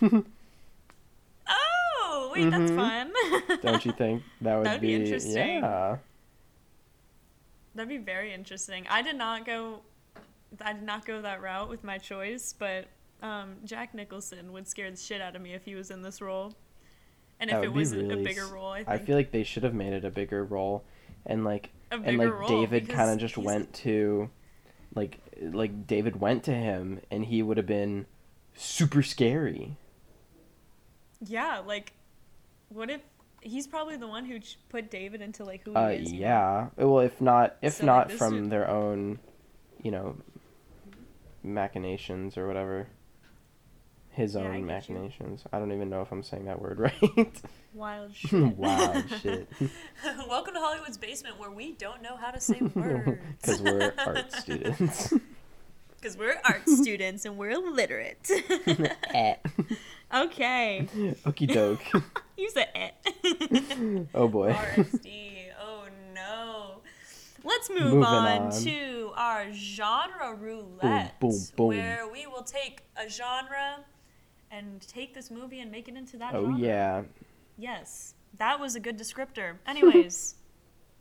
[1.49, 2.77] oh, wait, that's Mhm.
[2.77, 3.59] fun.
[3.63, 5.61] don't you think that would That'd be interesting.
[5.63, 5.97] Yeah.
[7.75, 8.87] That'd be very interesting.
[8.89, 9.81] I did not go.
[10.61, 12.87] I did not go that route with my choice, but
[13.23, 16.21] um, Jack Nicholson would scare the shit out of me if he was in this
[16.21, 16.55] role,
[17.41, 18.71] and That if it would be was a really bigger role.
[18.73, 20.85] I think I feel like they should have made it a bigger role,
[21.27, 24.31] and like and like David kind of just he's- went to,
[24.95, 28.07] like like David went to him, and he would have been
[28.55, 29.77] super scary.
[31.25, 31.93] Yeah, like,
[32.69, 33.01] what if
[33.41, 36.13] he's probably the one who put David into like who he Uh, is?
[36.13, 36.27] you know?
[36.27, 36.69] yeah.
[36.77, 39.19] Well, if not, if So, not this from would- their own,
[39.83, 40.17] you know,
[41.43, 42.89] machinations or whatever.
[44.19, 44.65] His Yeah, I own you.
[44.67, 45.45] machinations.
[45.53, 46.79] I don't even know if I'm saying that word
[47.17, 47.41] right.
[47.73, 48.57] Wild shit.
[48.57, 49.49] Wild shit.
[50.29, 53.21] Welcome to Hollywood's basement, where we don't know how to say words.
[53.41, 55.13] Because we're art students.
[56.01, 58.29] Because we're art students and we're illiterate.
[59.15, 59.35] Eh.
[60.15, 60.89] okay.
[61.25, 62.03] Okie doke.
[62.37, 62.91] You said eh.
[64.15, 64.53] oh boy.
[64.53, 65.51] RSD.
[65.61, 66.81] Oh no.
[67.45, 68.63] Let's move Moving on, on.
[68.63, 71.69] to our genre roulette, boom, boom.
[71.69, 73.85] where we will take a genre
[74.51, 76.59] and take this movie and make it into that Oh genre.
[76.59, 77.03] yeah.
[77.57, 79.57] Yes, that was a good descriptor.
[79.67, 80.35] Anyways,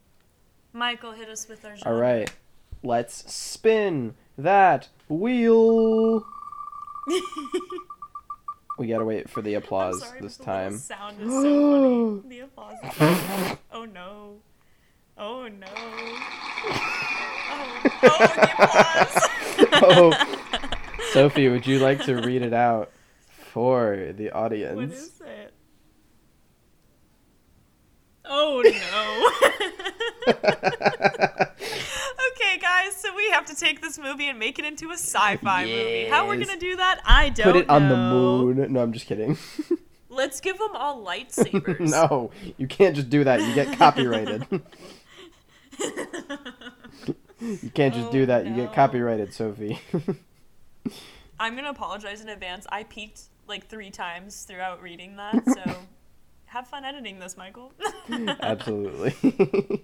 [0.73, 1.93] Michael, hit us with our genre.
[1.95, 2.31] All right.
[2.83, 6.25] Let's spin that wheel.
[8.77, 10.77] we gotta wait for the applause sorry, this but the time.
[10.77, 12.29] sound is so funny.
[12.29, 13.57] The applause.
[13.71, 14.35] oh no.
[15.17, 15.65] Oh no.
[16.69, 16.79] Oh,
[17.51, 17.79] oh
[19.57, 19.83] the applause.
[19.83, 20.43] Oh.
[21.13, 22.91] Sophie, would you like to read it out
[23.53, 24.93] for the audience?
[24.93, 25.53] is it?
[28.29, 30.33] Oh no.
[32.31, 35.65] okay, guys, so we have to take this movie and make it into a sci-fi
[35.65, 36.05] movie.
[36.09, 37.53] How we're gonna do that, I don't know.
[37.53, 38.73] Put it on the moon.
[38.73, 39.37] No, I'm just kidding.
[40.09, 41.79] Let's give them all lightsabers.
[41.91, 43.41] no, you can't just do that.
[43.41, 44.45] You get copyrighted.
[47.39, 48.45] you can't just Oh, do that.
[48.45, 49.79] You get copyrighted, Sophie.
[51.39, 52.65] I'm gonna apologize in advance.
[52.69, 55.75] I peeked like three times throughout reading that, so
[56.45, 57.71] have fun editing this, Michael.
[58.41, 59.13] Absolutely.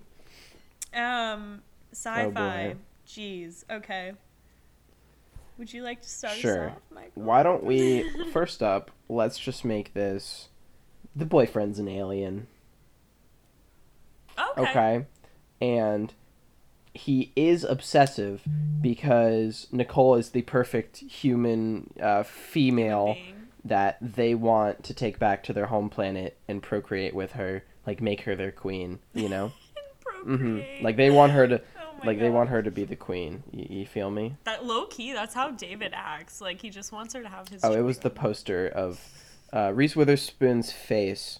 [0.93, 2.29] um, sci-fi.
[2.29, 2.75] boy.
[3.07, 3.63] Jeez.
[3.69, 4.13] Okay.
[5.57, 6.69] Would you like to start Sure.
[6.69, 7.21] us off, Michael?
[7.23, 10.49] Why don't we first up, let's just make this
[11.15, 12.47] the boyfriend's an alien.
[14.57, 14.61] Okay.
[14.69, 15.05] Okay.
[15.61, 16.13] And
[16.93, 18.43] he is obsessive
[18.81, 23.42] because Nicole is the perfect human uh, female Being.
[23.65, 28.01] That they want to take back to their home planet and procreate with her, like
[28.01, 29.51] make her their queen, you know?
[30.23, 31.61] hmm Like they want her to
[32.03, 33.43] Oh like they want her to be the queen.
[33.51, 34.35] You, you feel me?
[34.43, 36.41] That low key, that's how David acts.
[36.41, 37.63] Like he just wants her to have his.
[37.63, 38.99] Oh, it was the poster of
[39.53, 41.39] uh, Reese Witherspoon's face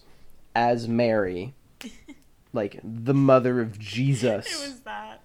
[0.54, 1.54] as Mary,
[2.52, 4.46] like the mother of Jesus.
[4.46, 5.20] It was that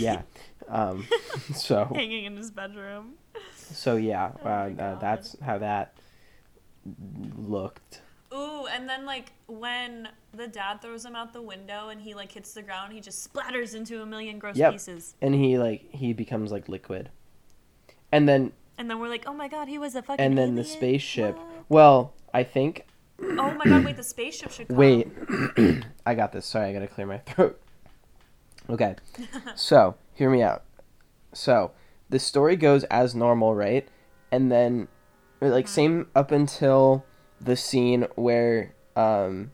[0.00, 0.22] Yeah.
[0.68, 1.06] Um,
[1.54, 3.14] so hanging in his bedroom.
[3.54, 5.94] so yeah, Oh uh, uh, that's how that
[7.36, 8.02] looked.
[8.34, 12.32] Ooh, and then like when the dad throws him out the window and he like
[12.32, 14.72] hits the ground, he just splatters into a million gross Yep.
[14.72, 15.14] pieces.
[15.22, 17.10] And he like he becomes like liquid.
[18.12, 20.24] And then And then we're like, oh my god, he was a fucking.
[20.24, 21.36] and then the spaceship.
[21.36, 21.46] What?
[21.68, 22.86] Well, I think
[23.20, 24.76] Oh my god, wait, the spaceship should come.
[24.76, 25.08] Wait,
[26.06, 26.44] I got this.
[26.44, 27.60] Sorry, I gotta clear my throat.
[28.68, 28.96] Okay,
[29.54, 30.64] so hear me out.
[31.32, 31.70] So
[32.08, 33.88] the story goes as normal, right?
[34.32, 34.88] And then,
[35.40, 37.04] like, same up until
[37.40, 39.52] the scene where, um,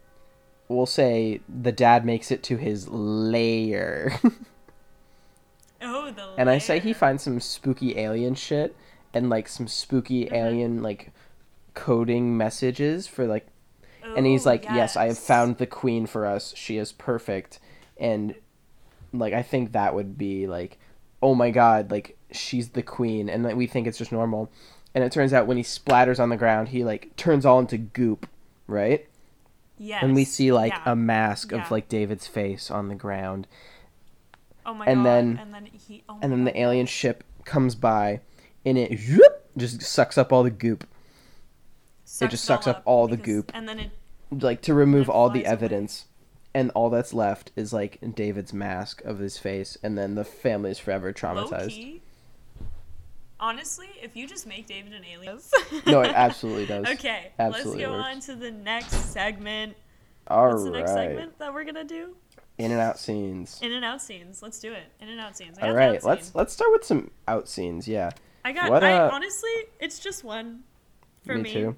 [0.68, 4.18] we'll say the dad makes it to his lair,
[5.83, 6.22] Oh, the.
[6.38, 8.77] and I say he finds some spooky alien shit
[9.12, 10.35] and like some spooky Mm-hmm.
[10.35, 11.11] alien like
[11.75, 13.46] coding messages for like
[14.16, 16.53] and he's like, "Yes, I have found the queen for us.
[16.57, 17.59] She is perfect."
[17.98, 18.35] And
[19.12, 20.79] like I think that would be like,
[21.22, 24.51] "Oh my god, like she's the queen." And like, we think it's just normal.
[24.94, 27.79] And it turns out when he splatters on the ground, he like turns all into
[27.79, 28.29] goop,
[28.66, 29.07] right?
[29.79, 30.03] Yes.
[30.03, 30.92] And we see like yeah.
[30.92, 31.62] a mask Yeah.
[31.64, 33.46] of like David's face on the ground.
[34.64, 35.05] Oh my and god.
[35.07, 36.05] then- and then he.
[36.09, 38.20] Oh And then the alien ship comes by
[38.64, 40.87] and it whoop, just sucks up all the goop.
[42.05, 43.51] Sucks just sucks up all the goop.
[43.55, 43.90] And then it.
[44.31, 46.03] like to remove all the evidence.
[46.05, 46.12] away.
[46.55, 50.25] Evidence and all that's left is like david's mask of his face and then the
[50.25, 52.03] family is forever Low traumatized key.
[53.41, 55.41] Honestly, if you just make David an alien.
[55.87, 58.07] no it absolutely does Okay, Absolutely let's go works.
[58.07, 59.77] on to the next segment.
[60.29, 62.17] all What's the next segment that we're gonna do?
[62.59, 64.43] in and out scenes In and out scenes.
[64.43, 64.85] Let's do it.
[65.01, 65.59] In and out scenes.
[65.59, 66.33] I all got the right out let's scene.
[66.37, 68.11] let's start with some out scenes yeah
[68.45, 68.71] I got.
[68.71, 70.65] what, I uh, honestly, it's just one.
[71.25, 71.77] For me, me, too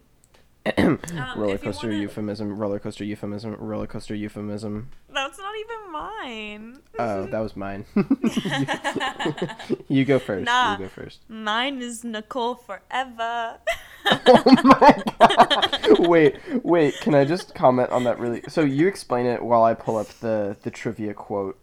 [0.78, 0.98] Um,
[1.36, 6.78] roller coaster wanna- euphemism roller coaster euphemism roller coaster euphemism That's not even mine.
[6.98, 7.84] oh that was mine
[9.88, 10.72] you go first Nah.
[10.72, 13.58] you go first Mine is Nicole forever.
[14.06, 19.26] oh my god wait wait can i just comment on that really so you explain
[19.26, 21.58] it while i pull up the the trivia quote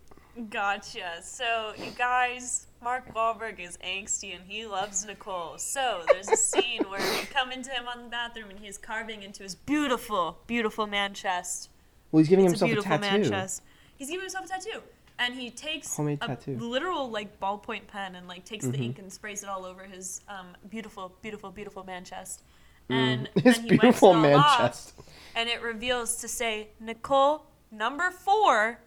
[0.49, 1.21] Gotcha.
[1.21, 5.57] So, you guys, Mark Wahlberg is angsty and he loves Nicole.
[5.57, 9.23] So, there's a scene where we come into him on the bathroom and he's carving
[9.23, 11.69] into his beautiful, beautiful man chest.
[12.11, 13.61] well he's giving It's a himself a, beautiful man tattoo chest.
[13.97, 14.81] He's giving himself a tattoo.
[15.19, 16.57] And he takes Homemade a tattoo.
[16.57, 18.83] literal like ballpoint pen and like takes the Mm-hmm.
[18.83, 22.41] ink and sprays it all over his um, beautiful, beautiful, beautiful man chest.
[22.89, 23.41] And Mm.
[23.43, 24.93] his then he wipes it beautiful man off, chest
[25.35, 28.79] and it reveals to say Nicole number four,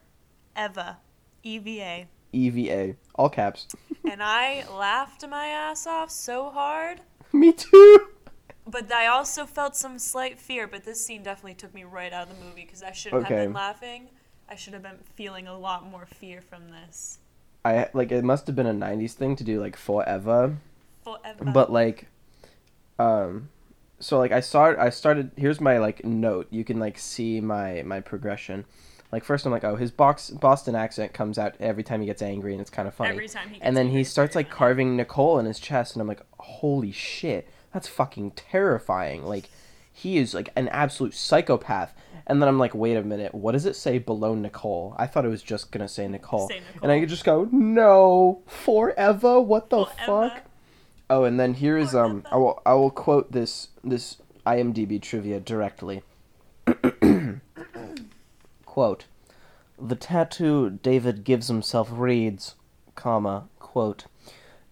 [0.58, 0.98] Eva,
[1.44, 2.06] E V A.
[2.32, 3.68] EVA, all caps.
[4.10, 7.00] and I laughed my ass off so hard.
[7.32, 8.08] Me too.
[8.66, 10.66] But I also felt some slight fear.
[10.66, 13.34] But this scene definitely took me right out of the movie because I shouldn't Okay.
[13.36, 14.08] have been laughing.
[14.48, 17.18] I should have been feeling a lot more fear from this.
[17.64, 20.56] I like it must have been a '90s thing to do like forever,
[21.04, 21.44] Forever.
[21.44, 22.08] but like,
[22.98, 23.48] um,
[24.00, 24.80] so like I started.
[24.82, 25.30] I started.
[25.36, 26.48] Here's my like note.
[26.50, 28.64] You can like see my my progression.
[29.14, 32.20] Like first, I'm like, oh, his box Boston accent comes out every time he gets
[32.20, 33.10] angry, and it's kind of funny.
[33.10, 33.54] every time he.
[33.54, 36.90] Gets and then he starts like carving Nicole in his chest, and I'm like, holy
[36.90, 39.24] shit, that's fucking terrifying.
[39.24, 39.50] Like,
[39.92, 41.94] he is like an absolute psychopath.
[42.26, 44.96] And then I'm like, wait a minute, what does it say below Nicole?
[44.98, 46.48] I thought it was just gonna say Nicole.
[46.48, 49.40] Say And I could just go, no, forever.
[49.40, 50.30] What the Forever.
[50.30, 50.42] fuck?
[51.08, 55.38] Oh, and then here is um, I will I will quote this this IMDb trivia
[55.38, 56.02] directly.
[58.74, 59.04] Quote:
[59.78, 62.56] The tattoo David gives himself reads,
[62.96, 64.06] comma quote,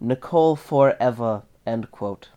[0.00, 2.30] Nicole forever end quote.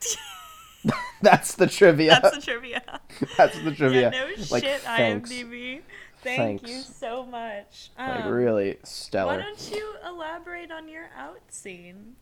[1.22, 2.18] That's the trivia.
[2.20, 2.82] That's the trivia.
[3.36, 4.10] That's the trivia.
[4.12, 5.30] Yeah, no like, shit, thanks.
[5.30, 5.82] IMDb.
[6.20, 7.92] Thank you so much.
[7.96, 8.78] Like Um, really
[9.12, 12.16] Why don't you elaborate on your out scene?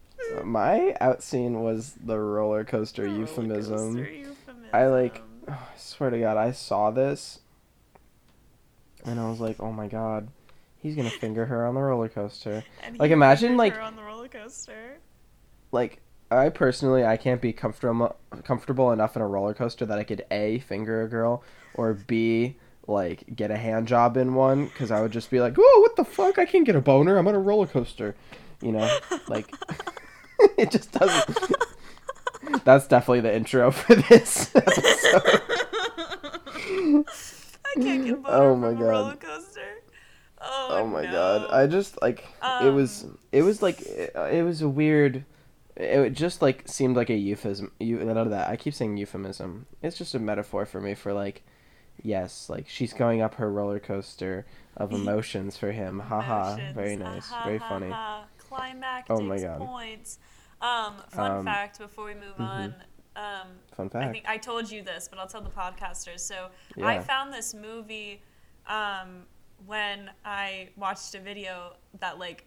[0.45, 3.97] My out scene was the roller coaster Roller euphemism.
[3.97, 4.71] coaster euphemism.
[4.75, 7.41] I like, I swear to God, I saw this,
[9.05, 10.29] and I was like, oh my God,
[10.79, 12.65] he's gonna finger her on the roller coaster.
[12.83, 14.99] And like, imagine, like- on the roller coaster.
[15.73, 20.05] Like, I personally, I can't be comfortable comfortable enough in a roller coaster that I
[20.05, 21.43] could a finger a girl,
[21.75, 25.55] or b like get a hand job in one, because I would just be like,
[25.59, 26.39] oh, what the fuck?
[26.39, 27.19] I can't get a boner.
[27.19, 28.15] I'm on a roller coaster.
[28.63, 28.99] You know,
[29.29, 29.53] like,
[30.59, 31.39] it just doesn't.
[32.65, 35.41] That's definitely the intro for this episode.
[37.77, 38.81] I can't get Oh from my a God.
[38.83, 39.61] roller coaster.
[40.43, 41.11] Oh, oh my no.
[41.13, 42.25] god i just like
[42.63, 45.27] it was Um, it was like it, it was a weird
[45.77, 49.67] it just like seemed like a euphemism you none of that i keep saying euphemism
[49.83, 51.43] it's just a metaphor for me for like
[52.03, 54.47] yes like she's going up her roller coaster
[54.79, 56.75] of emotions for him haha Emotions.
[56.75, 58.25] very nice Ha, ha, very ha, funny ha.
[58.39, 59.59] Climactic Oh my God.
[59.59, 60.19] points.
[60.63, 62.41] Um, fun Um, fact before we move mhm.
[62.41, 62.75] on.
[63.17, 66.21] Um, fun I fact think I told you this, but I'll tell the podcasters.
[66.21, 66.87] So Yeah.
[66.87, 68.23] I found this movie
[68.67, 69.25] um,
[69.67, 72.47] when I watched a video that like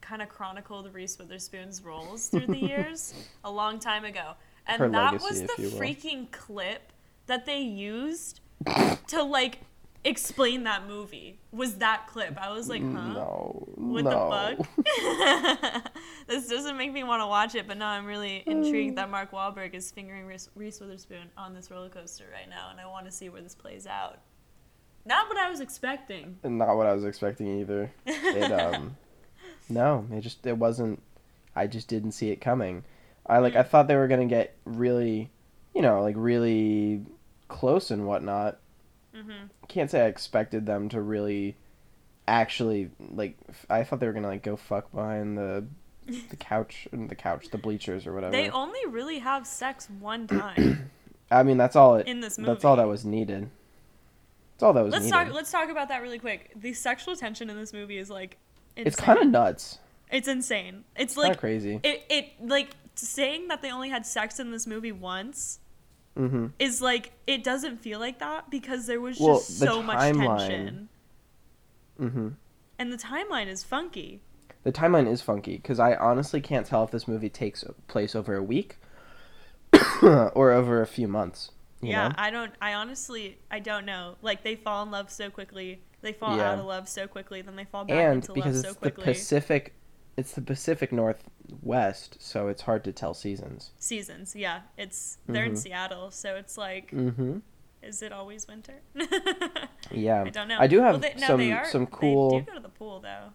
[0.00, 3.14] kind of chronicled Reese Witherspoon's roles through the years
[3.44, 4.32] a long time ago,
[4.66, 6.92] and Her that legacy, was the freaking clip
[7.26, 8.40] that they used
[9.08, 9.60] to like
[10.06, 11.38] explain that movie.
[11.52, 12.38] Was that clip?
[12.40, 13.12] I was like, huh?
[13.12, 15.92] no What no the fuck?
[16.26, 19.32] this doesn't make me want to watch it, but now I'm really intrigued that Mark
[19.32, 23.06] Wahlberg is fingering Reese, Reese Witherspoon on this roller coaster right now, and I want
[23.06, 24.18] to see where this plays out.
[25.04, 26.38] Not what I was expecting.
[26.42, 28.96] not what i was expecting either it um
[29.68, 31.00] no it just it wasn't
[31.54, 32.82] i just didn't see it coming
[33.26, 33.68] i like i Mm.
[33.68, 35.30] thought they were gonna get really
[35.74, 37.04] you know like really
[37.46, 38.58] close and whatnot
[39.24, 41.56] hmm can't say i expected them to really
[42.28, 45.64] actually like f- i thought they were gonna like go fuck behind the
[46.30, 50.26] the couch and the couch the bleachers or whatever They only really have sex one
[50.28, 50.90] time
[51.30, 52.52] i mean that's all it in this movie.
[52.52, 53.50] that's all that was needed
[54.54, 55.32] that's all that was Let's needed talk.
[55.34, 56.50] Let's talk about that really quick.
[56.56, 58.38] The sexual tension in this movie is like,
[58.74, 58.86] insane.
[58.86, 60.84] it's kind of nuts It's insane.
[60.96, 62.06] It's of like crazy it.
[62.08, 65.58] It like saying that they only had sex in this movie once
[66.16, 66.46] mm-hmm.
[66.58, 69.98] is like it doesn't feel like that because there was Well, just the so much
[69.98, 70.88] tension.
[72.00, 72.28] Mm-hmm.
[72.78, 74.20] And the timeline is funky.
[74.64, 78.34] The timeline is funky because I honestly can't tell if this movie takes place over
[78.34, 78.78] a week
[80.02, 81.52] or over a few months.
[81.82, 82.14] You yeah know?
[82.16, 84.16] i don't i honestly i don't know.
[84.22, 85.82] Like they fall in love so quickly.
[86.02, 86.52] They fall Yeah.
[86.52, 88.72] out of love so quickly then they fall back and into because love it's so
[88.72, 89.04] the quickly.
[89.04, 89.74] Pacific,
[90.16, 90.92] it's the Pacific
[91.48, 93.70] Northwest, so it's hard to tell seasons.
[93.78, 95.58] seasons yeah it's they're in Mhm.
[95.58, 97.38] seattle so it's like Mm-hmm.
[97.82, 98.80] is it always winter
[99.90, 102.40] Yeah, i don't know I do have Well, they, no, some are, some cool.
[102.40, 103.32] do go to the pool though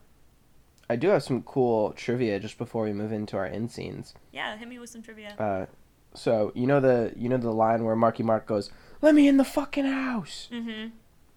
[0.89, 4.13] I do have some cool trivia just before we move into our end scenes.
[4.31, 5.65] yeah hit me with some trivia Uh,
[6.13, 8.69] so you know the you know the line where Marky Mark goes,
[9.01, 10.89] "Let me in the fucking house." mm-hmm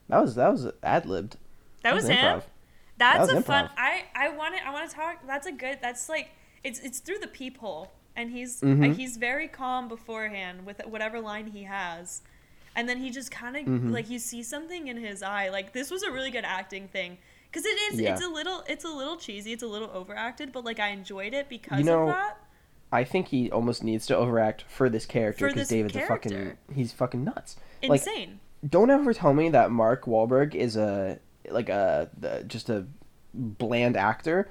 [0.08, 1.36] That was that was ad libbed.
[1.84, 2.42] that was him
[2.98, 3.44] That's was a improv.
[3.44, 3.70] fun.
[3.76, 5.24] I I want to I want to talk.
[5.26, 5.78] That's a good.
[5.80, 6.30] That's like
[6.64, 8.90] it's it's through the peephole, and he's Mhm.
[8.90, 12.22] uh, he's very calm beforehand with whatever line he has,
[12.74, 13.92] and then he just kind of Mhm.
[13.92, 15.48] like you see something in his eye.
[15.50, 17.18] Like this was a really good acting thing.
[17.52, 18.14] Cause it is, Yeah.
[18.14, 21.32] it's a little, it's a little cheesy, it's a little overacted, but like I enjoyed
[21.34, 22.38] it because You know, of that.
[22.90, 26.92] I think he almost needs to overact for this character because David's a fucking he's
[26.92, 27.56] fucking nuts.
[27.82, 28.40] like- Insane.
[28.68, 32.86] Don't ever tell me that Mark Wahlberg is a like a the, just a
[33.34, 34.48] bland actor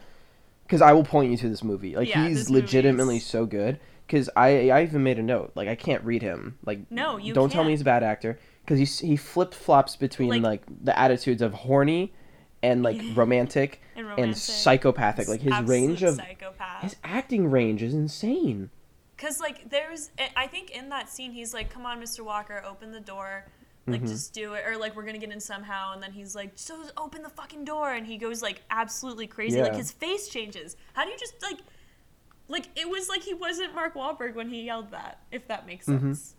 [0.64, 1.95] because I will point you to this movie.
[1.95, 3.80] Like Yeah, he's movie legitimately is- so good.
[4.07, 5.53] Because I I even made a note.
[5.55, 6.57] Like I can't read him.
[6.66, 7.72] Like No, you don't tell me can't.
[7.72, 11.53] he's a bad actor because he he flip flops between Like- like, the attitudes of
[11.53, 12.14] horny
[12.61, 15.28] and like romantic And and psychopathic.
[15.28, 16.82] Like his Absolute range of psychopath.
[16.84, 18.70] his acting range is insane.
[19.16, 22.26] Because, like, there's, eh, I think in that scene, he's like, come on, Mr.
[22.26, 23.45] Walker, open the door.
[23.86, 24.07] Like, Mm-hmm.
[24.07, 24.63] just do it.
[24.65, 25.93] Or, like, we're going to get in somehow.
[25.93, 27.91] And then he's like, so open the fucking door.
[27.91, 29.61] And he goes, like, absolutely crazy.
[29.61, 30.77] Like, his face changes.
[30.93, 31.59] How do you just, like,
[32.47, 35.86] like, it was like he wasn't Mark Wahlberg when he yelled that, if that makes
[35.88, 36.13] Mm-hmm.
[36.13, 36.36] sense.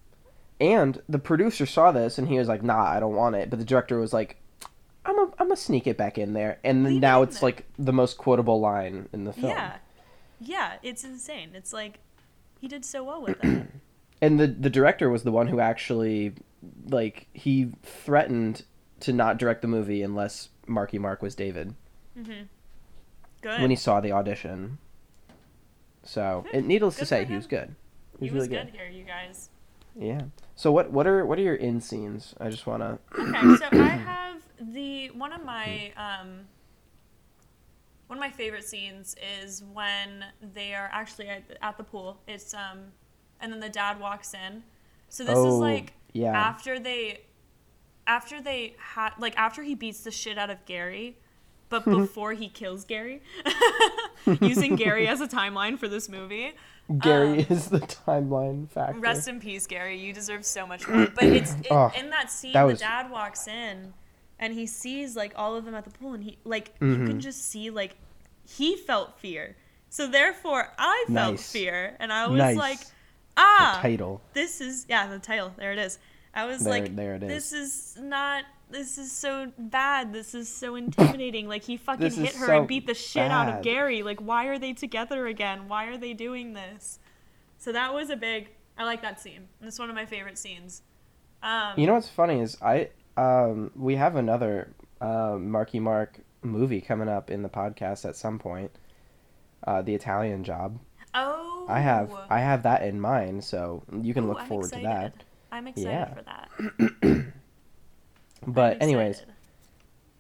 [0.61, 3.59] And the producer saw this and he was like, "Nah, I don't want it." But
[3.59, 4.37] the director was like,
[5.05, 7.49] "I'm a, I'm gonna sneak it back in there." And then Leave now it's there.
[7.49, 9.49] like the most quotable line in the film.
[9.51, 9.77] Yeah.
[10.41, 11.51] Yeah, it's insane.
[11.55, 11.99] It's like,
[12.61, 13.67] he did so well with it.
[14.23, 16.35] And the the director was the one who actually,
[16.87, 18.65] like, he threatened
[19.01, 21.75] to not direct the movie unless Marky Mark was David
[22.17, 23.61] Good.
[23.61, 24.79] when he saw the audition.
[26.03, 27.75] So, and needless to say, he was good.
[28.19, 29.51] He he was was really good here, you guys.
[29.99, 30.23] Yeah.
[30.55, 32.35] So what what are what are your in scenes?
[32.41, 32.99] I just wanna.
[33.19, 36.41] Okay, so I have the one of my um
[38.07, 42.21] one of my favorite scenes is when they are actually at, at the pool.
[42.27, 42.93] It's um
[43.41, 44.63] and then the dad walks in.
[45.15, 46.33] So this is Oh, like yeah.
[46.33, 47.21] after they
[48.05, 51.19] after they had like after he beats the shit out of Gary,
[51.69, 53.23] but before he kills Gary.
[54.41, 56.53] using Gary as a timeline for this movie.
[56.99, 58.97] Gary is the timeline factor.
[58.97, 59.99] Um, Rest in peace, Gary.
[60.01, 61.07] You deserve so much more.
[61.15, 62.53] But it's it, Oh, in that scene.
[62.53, 63.95] that the dad walks in,
[64.41, 67.03] and he sees like all of them at the pool, and he like Mm-hmm.
[67.03, 67.95] you can just see like
[68.45, 69.57] he felt fear.
[69.91, 71.53] So therefore, I felt Nice.
[71.53, 72.57] fear, and I was Nice.
[72.57, 72.79] like,
[73.37, 74.21] The ah, title.
[74.33, 75.53] this is yeah the title.
[75.57, 75.99] There it is.
[76.35, 77.29] I was There- like, there it is.
[77.29, 78.45] this is not.
[78.71, 80.13] This is so bad.
[80.13, 81.47] This is so intimidating.
[81.49, 83.63] like he fucking This hit her so and beat the shit out of.
[83.63, 84.03] Gary.
[84.03, 85.69] Like why are they together again?
[85.69, 86.99] Why are they doing this?
[87.59, 88.49] So that was a big.
[88.77, 89.49] I like that scene.
[89.63, 90.83] It's one of my favorite scenes.
[91.43, 96.81] Um, You know what's funny is I um we have another uh, Marky Mark movie
[96.81, 98.71] coming up in the podcast at some point.
[99.67, 100.79] Uh, the Italian Job.
[101.69, 104.81] I have I have that in mind, so you can Ooh, look I'm forward to
[104.81, 105.07] that.
[105.07, 105.25] excited.
[105.53, 106.15] I'm excited Yeah.
[106.15, 107.25] for that.
[108.47, 109.25] But anyways,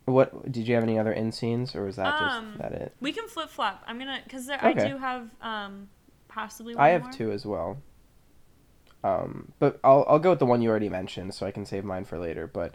[0.07, 2.95] what did you have any other in scenes, or was that Um, just that it?
[3.01, 3.83] we can flip flop.
[3.87, 4.59] I'm gonna because Okay.
[4.67, 5.89] I do have um
[6.29, 6.75] possibly.
[6.75, 7.13] One I have more.
[7.13, 7.79] two as well.
[9.03, 11.85] Um, but I'll I'll go with the one you already mentioned, so I can save
[11.85, 12.47] mine for later.
[12.47, 12.75] But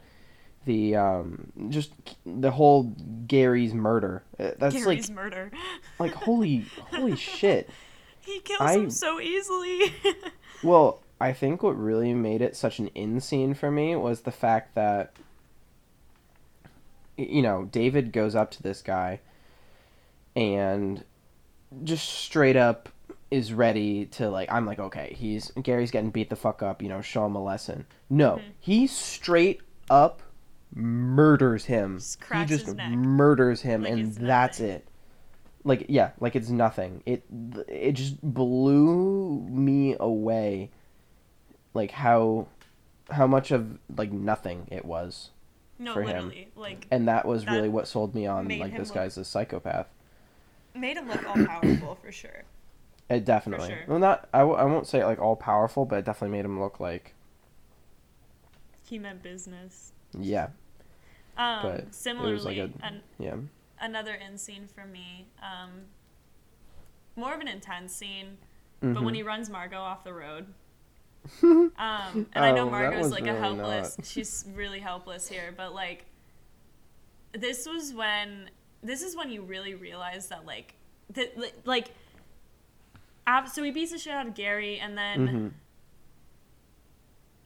[0.66, 1.92] the um, just
[2.26, 2.96] the whole
[3.26, 4.24] Gary's murder.
[4.40, 5.52] uh, That's Gary's like murder.
[5.98, 7.70] like holy holy shit.
[8.22, 9.94] He kills I- him so easily.
[10.62, 14.32] Well, I think what really made it such an in scene for me was the
[14.32, 15.14] fact that
[17.18, 19.20] you know, David goes up to this guy
[20.36, 21.04] and
[21.84, 22.90] just straight up
[23.32, 26.90] is ready to like I'm like, okay, he's Gary's getting beat the fuck up, you
[26.90, 27.86] know, show him a lesson.
[28.10, 28.50] No, Mm-hmm.
[28.60, 30.22] he straight up
[30.76, 31.98] murders him.
[32.00, 34.86] Just he just murders him Like and that's it.
[35.64, 37.04] Like yeah, like it's nothing.
[37.06, 37.24] It
[37.68, 40.72] it just blew me away
[41.74, 42.48] like how
[43.12, 45.32] how much of like nothing it was.
[45.78, 46.28] no, for him.
[46.28, 49.18] literally, like And that was That really what sold me on like this look- guy's
[49.18, 49.88] a psychopath.
[50.76, 52.44] made him look all powerful for sure.
[53.10, 53.70] It definitely.
[53.70, 53.80] sure.
[53.88, 56.60] Well, not I, w- I won't say like all powerful, but it definitely made him
[56.62, 57.16] look like
[58.86, 59.92] He meant business.
[60.18, 60.50] yeah,
[61.38, 63.36] Um, But it was similarly, like a- an, yeah.
[63.82, 65.28] Another in scene for me.
[65.42, 65.86] Um,
[67.16, 68.38] more of an intense scene,
[68.82, 69.18] but when Mhm.
[69.18, 70.54] he runs Margot off the road.
[71.44, 73.98] Um, and I know Oh, Margot's like a helpless.
[73.98, 74.06] not.
[74.08, 76.06] She's really helpless here, but like,
[77.34, 78.50] this was when
[78.82, 80.76] this is when you really realize that like
[81.12, 81.92] that like.
[83.28, 85.52] ab- So he beats the shit out of Gary, and then Mhm.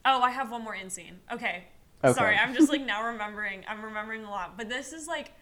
[0.04, 1.20] Oh, I have one more in scene.
[1.32, 1.64] Okay.
[2.02, 2.12] Okay.
[2.12, 3.64] Sorry, I'm just like now remembering.
[3.66, 4.56] I'm remembering a lot.
[4.56, 5.32] But this is like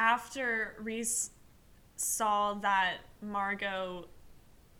[0.00, 1.30] after Reese
[1.94, 4.06] saw that Margot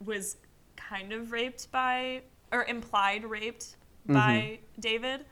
[0.05, 0.39] was
[0.77, 4.15] kind of raped by, or implied raped mm-hmm.
[4.15, 5.27] by David.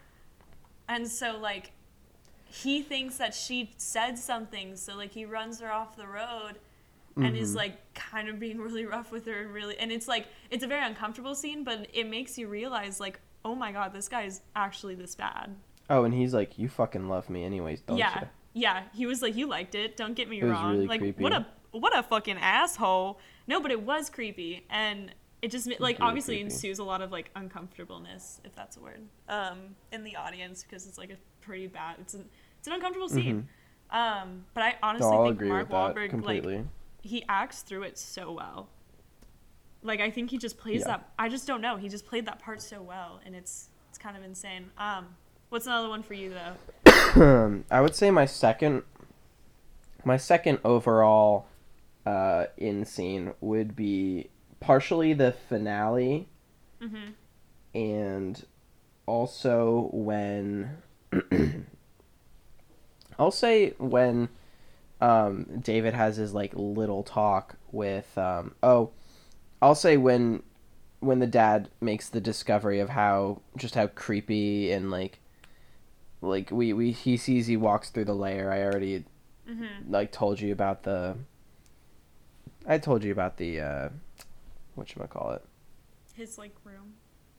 [0.88, 1.72] And so, like,
[2.44, 4.76] he thinks that she said something.
[4.76, 6.56] So, like, he runs her off the road
[7.16, 7.58] and is mm-hmm.
[7.58, 10.68] like kind of being really rough with her and really and it's like it's a
[10.68, 14.42] very uncomfortable scene but it makes you realize like oh my god this guy is
[14.54, 15.52] actually this bad
[15.90, 19.22] Oh, and he's like, "You fucking love me, anyways, don't yeah you?" Yeah he was
[19.22, 21.22] like you liked it don't get me It wrong really like creepy.
[21.22, 25.80] what a what a fucking asshole no but it was creepy and it just like
[25.80, 26.44] really obviously creepy.
[26.52, 29.58] ensues a lot of like uncomfortableness if that's a word um
[29.92, 32.24] in the audience because it's like a pretty bad it's an
[32.58, 33.48] it's an uncomfortable scene
[33.90, 36.56] Um, but I honestly No, think Mark Wahlberg completely.
[36.58, 36.66] like
[37.02, 38.68] he acts through it so well.
[39.82, 40.88] Like I think he just plays Yeah.
[40.88, 41.08] that.
[41.18, 41.76] I just don't know.
[41.76, 44.70] He just played that part so well, and it's it's kind of insane.
[44.76, 45.06] Um,
[45.48, 46.52] what's another one for you though?
[47.70, 48.82] I would say my second,
[50.04, 51.46] my second overall,
[52.06, 54.28] uh, in scene would be
[54.60, 56.28] partially the finale,
[56.80, 57.10] Mm-hmm.
[57.74, 58.46] and
[59.04, 60.78] also when,
[63.18, 64.28] I'll say when,
[65.00, 68.90] um, David has his like little talk with, um, oh,
[69.60, 70.42] I'll say when,
[71.00, 75.18] when the dad makes the discovery of how just how creepy and like
[76.20, 78.50] like we, we he sees he walks through the layer.
[78.50, 79.04] I already
[79.48, 79.90] Mm-hmm.
[79.90, 81.16] like told you about the
[82.66, 83.88] i told you about the uh
[84.74, 85.42] what should I call it
[86.14, 86.92] His like room.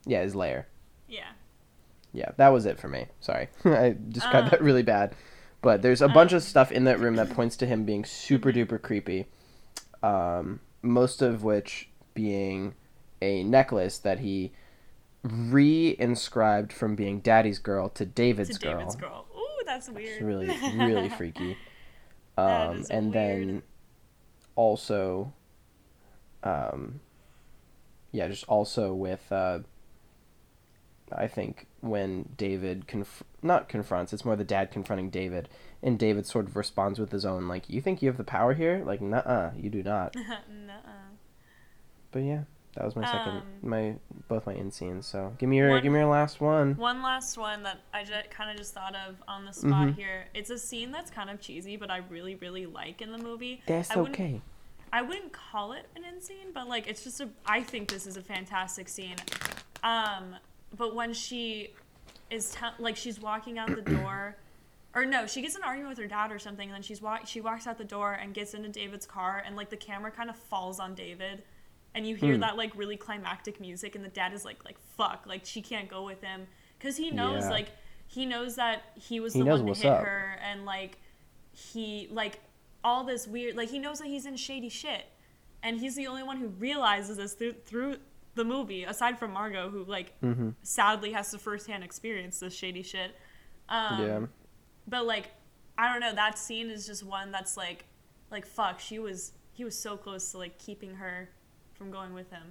[0.06, 0.66] yeah his layer
[1.08, 1.28] Yeah.
[2.12, 3.06] yeah that was it for me.
[3.20, 3.48] Sorry.
[3.64, 4.50] I described Uh.
[4.50, 5.14] that really bad.
[5.62, 8.50] But there's a bunch of stuff in that room that points to him being super
[8.52, 9.26] duper creepy.
[10.02, 12.74] Um most of which being
[13.22, 14.52] a necklace that he
[15.22, 19.26] re-inscribed from being daddy's girl to david's to girl David's girl.
[19.36, 20.14] Ooh, that's weird.
[20.14, 21.56] It's really, really freaky.
[22.38, 23.62] Um, and then
[24.56, 25.32] also,
[26.42, 27.00] um,
[28.12, 29.60] yeah, just also with, uh,
[31.12, 35.48] I think when David conf- not confronts, it's more the dad confronting David,
[35.82, 38.54] and David sort of responds with his own like, "You think you have the power
[38.54, 38.82] here?
[38.84, 41.10] Like, nuh-uh, you do not." Nuh-uh.
[42.12, 42.42] But yeah,
[42.74, 43.94] that was my second, Um, my
[44.28, 45.06] both my in scenes.
[45.06, 46.76] So give me your one- give me your last one.
[46.76, 49.94] One last one that I just, kind of just thought of on the spot Mhm.
[49.96, 50.26] here.
[50.34, 53.62] It's a scene that's kind of cheesy, but I really, really like in the movie.
[53.66, 54.40] That's I okay.
[54.92, 57.28] I wouldn't call it an end scene, but like it's just a.
[57.46, 59.16] I think this is a fantastic scene.
[59.82, 60.36] Um,
[60.76, 61.74] but when she
[62.30, 64.36] is te- like she's walking out the door,
[64.94, 67.26] or no, she gets an argument with her dad or something, and then she's walk
[67.26, 70.28] she walks out the door and gets into David's car, and like the camera kind
[70.30, 71.42] of falls on David,
[71.94, 72.40] and you hear Hmm.
[72.40, 75.88] that like really climactic music, and the dad is like like fuck, like she can't
[75.88, 76.46] go with him
[76.78, 77.50] because he knows Yeah.
[77.50, 77.68] like
[78.06, 80.04] he knows that he was He the one to hit up.
[80.04, 80.98] her, and like
[81.52, 82.40] he like
[82.84, 85.04] all this weird like he knows that he's in shady shit
[85.62, 87.96] and he's the only one who realizes this through, through
[88.36, 90.50] the movie aside from margot who like Mm-hmm.
[90.62, 93.10] sadly has to firsthand experience this shady shit
[93.68, 94.20] um, yeah.
[94.88, 95.28] but like
[95.76, 97.84] i don't know that scene is just one that's like
[98.30, 101.28] like fuck she was he was so close to like keeping her
[101.80, 102.42] from going with him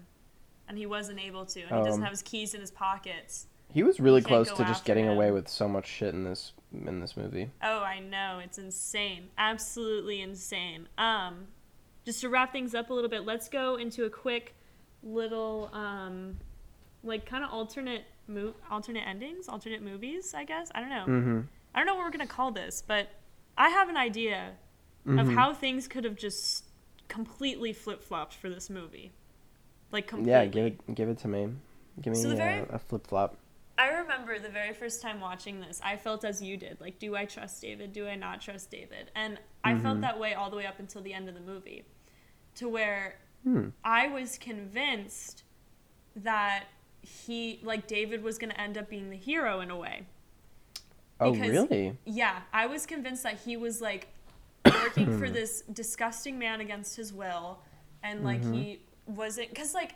[0.68, 3.46] and he wasn't able to and he doesn't Um, have his keys in his pockets
[3.72, 5.12] He was really can't close go to just after getting him.
[5.12, 7.52] away with so much shit in this in this movie.
[7.64, 8.40] Oh, I know.
[8.44, 9.30] It's insane.
[9.38, 10.88] Absolutely insane.
[10.98, 11.46] Um
[12.06, 14.56] just to wrap things up a little bit, let's go into a quick
[15.04, 16.38] little um
[17.04, 20.72] like kind of alternate mo- alternate endings, alternate movies, I guess.
[20.74, 21.06] I don't know.
[21.08, 21.40] Mm-hmm.
[21.76, 23.10] I don't know what we're going to call this, but
[23.56, 24.54] I have an idea
[25.06, 25.34] of Mhm.
[25.36, 26.66] how things could have just
[27.08, 29.12] completely flip-flopped for this movie.
[29.92, 30.32] Like completely.
[30.32, 31.50] Yeah, give it give it to me.
[32.02, 33.36] Give me So very- a flip flop.
[33.78, 36.82] I remember the very first time watching this, I felt as you did.
[36.82, 37.94] Like, do I trust David?
[37.94, 39.10] Do I not trust David?
[39.16, 40.02] And I felt Mhm.
[40.02, 41.86] that way all the way up until the end of the movie.
[42.56, 43.70] To where Hmm.
[43.86, 45.44] I was convinced
[46.14, 46.66] that
[47.02, 50.06] he, like, David was going to end up being the hero in a way.
[51.22, 51.98] Oh Because- really?
[52.04, 54.08] Yeah, I was convinced that he was, like,
[54.66, 57.60] working for this disgusting man against his will.
[58.04, 58.54] And, like, Mhm.
[58.54, 58.80] he
[59.10, 59.50] wasn't.
[59.50, 59.96] Because, like,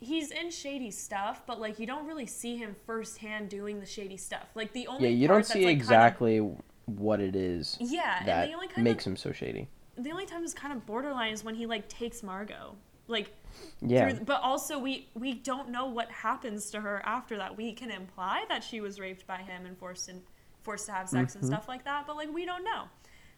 [0.00, 4.16] he's in shady stuff, but like you don't really see him firsthand doing the shady
[4.18, 4.48] stuff.
[4.54, 8.22] Like the only Yeah, you don't see like, kind of- exactly what it is yeah,
[8.26, 9.66] that and the only kind makes of him so shady.
[9.96, 12.74] the only time it's kind of borderline is when he like takes Margot.
[13.06, 13.32] Like
[13.80, 14.10] Yeah.
[14.10, 17.56] through, but also we we don't know what happens to her after that.
[17.56, 20.20] We can imply that she was raped by him and forced in,
[20.62, 21.46] forced to have sex and Mhm.
[21.46, 22.84] stuff like that, but like we don't know.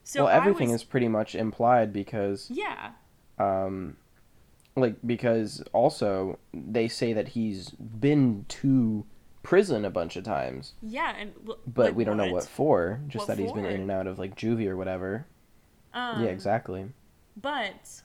[0.02, 2.92] So well, everything was- is pretty much implied because yeah.
[3.38, 3.96] um
[4.76, 9.04] like because also they say that he's been to
[9.42, 13.00] prison a bunch of times, Yeah, and l- but like, we don't know what for,
[13.06, 15.26] just What that he's been in and out of like juvie or whatever.
[15.94, 16.86] Um, yeah, exactly.
[17.40, 18.02] But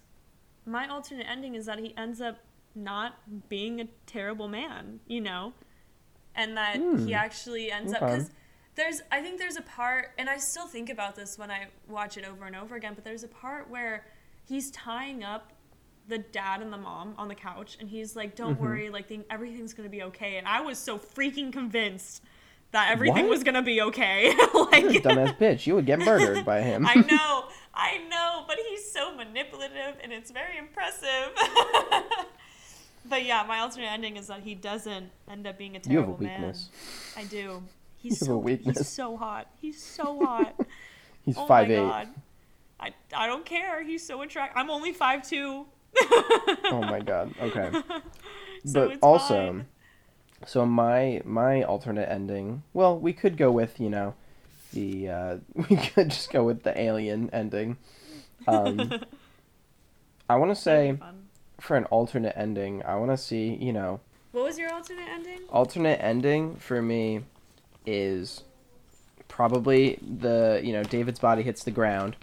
[0.65, 2.37] my alternate ending is that he ends up
[2.75, 5.53] not being a terrible man, you know,
[6.35, 7.05] and that Hmm.
[7.05, 8.29] he actually ends up because
[8.75, 12.17] there's I think there's a part, and I still think about this when I watch
[12.17, 12.93] it over and over again.
[12.93, 14.05] But there's a part where
[14.47, 15.50] he's tying up
[16.11, 18.61] the dad and the mom on the couch, and he's like, "Don't Mhm.
[18.61, 22.21] worry, like thing, everything's gonna be okay." And I was so freaking convinced
[22.71, 23.31] that everything What?
[23.31, 24.29] was gonna be okay.
[24.53, 26.85] like Dumbass bitch, you would get murdered by him.
[26.87, 31.31] I know, I know, but he's so manipulative and it's very impressive.
[33.05, 35.99] but yeah, my alternate ending is that he doesn't end up being a terrible you
[35.99, 36.41] have a terrible man.
[36.41, 36.69] weakness.
[37.17, 37.63] I do.
[37.97, 38.77] He's You have a so weakness.
[38.77, 39.47] he's so hot.
[39.61, 40.55] He's so hot.
[41.25, 41.75] He's oh five eight.
[41.75, 42.07] god.
[42.79, 43.83] I, I don't care.
[43.83, 44.57] He's so attractive.
[44.57, 45.67] I'm only five two.
[46.71, 47.33] Oh my god.
[47.41, 47.69] Okay.
[48.65, 49.65] so but it's also, fine.
[50.45, 52.63] so my my alternate ending.
[52.73, 54.13] Well, we could go with you know,
[54.73, 55.37] the uh,
[55.69, 57.77] we could just go with the alien ending.
[58.47, 58.93] Um,
[60.29, 60.97] I want to say
[61.59, 63.99] for an alternate ending, I want to see you know
[64.31, 65.39] What was your alternate ending?
[65.49, 67.21] alternate ending for me
[67.85, 68.43] is
[69.27, 72.15] probably the you know David's body hits the ground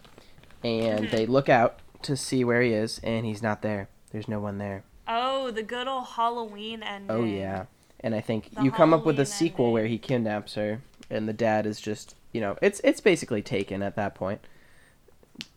[0.64, 1.11] and Mhm.
[1.11, 3.88] they look out to see where he is and he's not there.
[4.12, 4.84] There's no one there.
[5.07, 7.11] Oh, the good old Halloween ending.
[7.11, 7.64] Oh yeah.
[8.01, 9.72] And I think The you come up with a sequel ending.
[9.74, 13.82] where he kidnaps her and the dad is just, you know, it's it's basically taken
[13.82, 14.40] at that point.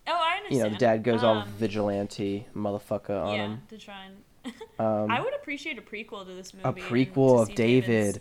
[0.08, 0.58] Oh, I understand.
[0.58, 3.62] You know, the dad goes all Um, vigilante motherfucker on yeah, him.
[3.70, 4.54] to try and.
[4.80, 6.68] Um, I would appreciate a prequel to this movie.
[6.68, 7.86] a prequel of David.
[7.88, 8.20] David's-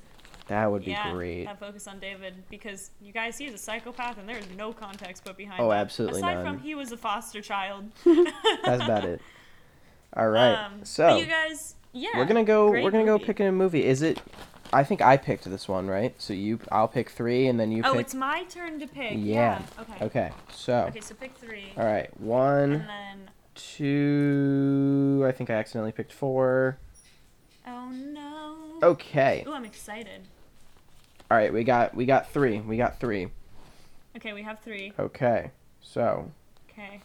[0.51, 1.45] That would be yeah, great.
[1.45, 5.37] That focus on David because you guys, he's a psychopath and there's no context put
[5.37, 5.63] behind.
[5.63, 5.79] Oh, that.
[5.79, 6.45] absolutely Aside none.
[6.45, 7.85] from he was a foster child.
[8.05, 9.23] That's about it.
[10.17, 10.55] All right.
[10.55, 12.69] Um, so you guys, yeah, we're gonna go.
[12.69, 13.85] We're gonna go pick a movie.
[13.85, 14.21] Is it?
[14.73, 16.21] I think I picked this one, right?
[16.21, 17.91] So you, I'll pick three, and then you pick.
[17.91, 18.01] Oh, pick.
[18.01, 19.13] it's my turn to pick.
[19.19, 19.63] Yeah.
[19.79, 19.83] Yeah.
[19.83, 20.05] Okay.
[20.05, 20.31] Okay.
[20.51, 20.87] So.
[20.89, 21.73] Okay, so pick three.
[21.77, 22.11] All right.
[22.21, 25.25] One, And then, two.
[25.25, 26.79] I think I accidentally picked four.
[27.69, 28.79] oh no.
[28.83, 29.45] Okay.
[29.47, 30.23] Ooh, I'm excited.
[31.31, 31.53] All right.
[31.53, 31.95] We got.
[31.95, 32.61] We got three.
[32.61, 33.29] We got three.
[34.17, 34.93] Okay, we have three.
[34.99, 35.51] Okay.
[35.81, 36.31] So
[36.71, 37.01] Okay.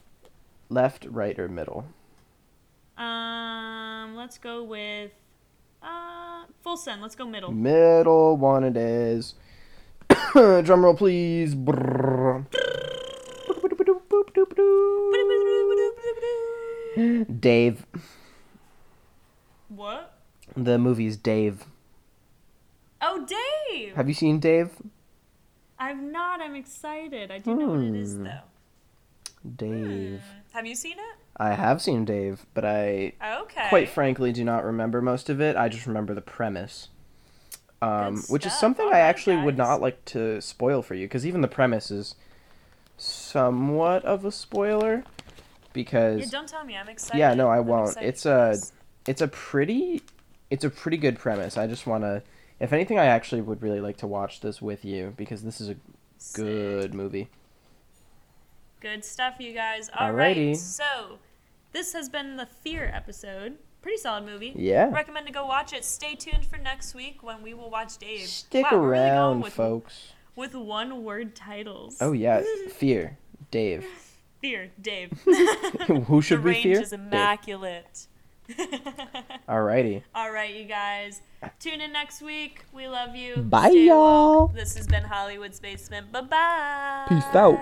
[0.69, 1.85] left, right, or middle.
[2.97, 5.11] Um, let's go with
[5.83, 7.01] uh full send.
[7.01, 7.51] Let's go middle.
[7.51, 9.35] Middle one it is.
[10.33, 11.53] Drum roll, please.
[17.39, 17.85] Dave.
[19.69, 20.17] What?
[20.55, 21.65] The movie's Dave.
[23.07, 23.25] Oh,
[23.69, 23.95] Dave.
[23.95, 24.71] Have you seen Dave?
[25.77, 26.41] I've not.
[26.41, 27.29] I'm excited.
[27.29, 28.23] I do know what it is Hmm.
[28.23, 28.39] though.
[29.55, 30.21] Dave.
[30.21, 30.55] Hmm.
[30.57, 31.15] Have you seen it?
[31.37, 33.67] I have seen Dave, but I Okay.
[33.69, 35.55] quite frankly do not remember most of it.
[35.55, 36.87] I just remember the premise.
[37.81, 38.61] Um, Good which is stuff.
[38.61, 39.67] something I Alright, actually would guys.
[39.67, 42.15] not like to spoil for you, because even the premise is
[42.97, 45.03] somewhat of a spoiler.
[45.73, 46.77] Because Yeah, don't tell me.
[46.77, 47.19] I'm excited.
[47.19, 47.89] Yeah, no, I I'm won't.
[47.89, 48.71] excited It's for a- this.
[49.07, 50.01] it's a pretty
[50.49, 51.57] it's a pretty good premise.
[51.57, 52.23] I just want to
[52.59, 55.69] if anything I actually would really like to watch this with you because this is
[55.69, 55.75] a
[56.33, 56.93] good Sick.
[56.93, 57.29] movie.
[58.79, 59.89] Good stuff, you guys.
[59.97, 60.35] All right.
[60.35, 60.55] Alrighty.
[60.55, 61.19] So,
[61.71, 63.57] this has been the Fear episode.
[63.81, 64.53] Pretty solid movie.
[64.55, 64.89] Yeah.
[64.91, 65.85] Recommend to go watch it.
[65.85, 68.27] Stay tuned for next week when we will watch Dave.
[68.27, 70.13] Stick Wow, we're really around, with, folks.
[70.35, 71.97] With one word titles.
[72.01, 72.41] Oh yeah,
[72.71, 73.17] Fear.
[73.51, 73.85] Dave.
[74.41, 75.11] Fear, Dave.
[76.07, 76.81] Who should the we range fear?
[76.81, 78.07] is Dave.
[79.49, 80.03] Alrighty.
[80.15, 81.21] All right, you guys.
[81.59, 82.63] Tune in next week.
[82.73, 83.37] We love you.
[83.37, 84.39] Bye, Stay y'all.
[84.47, 84.53] Woke.
[84.55, 86.11] This has been Hollywood's Basement.
[86.11, 87.05] Bye bye.
[87.07, 87.59] Peace out.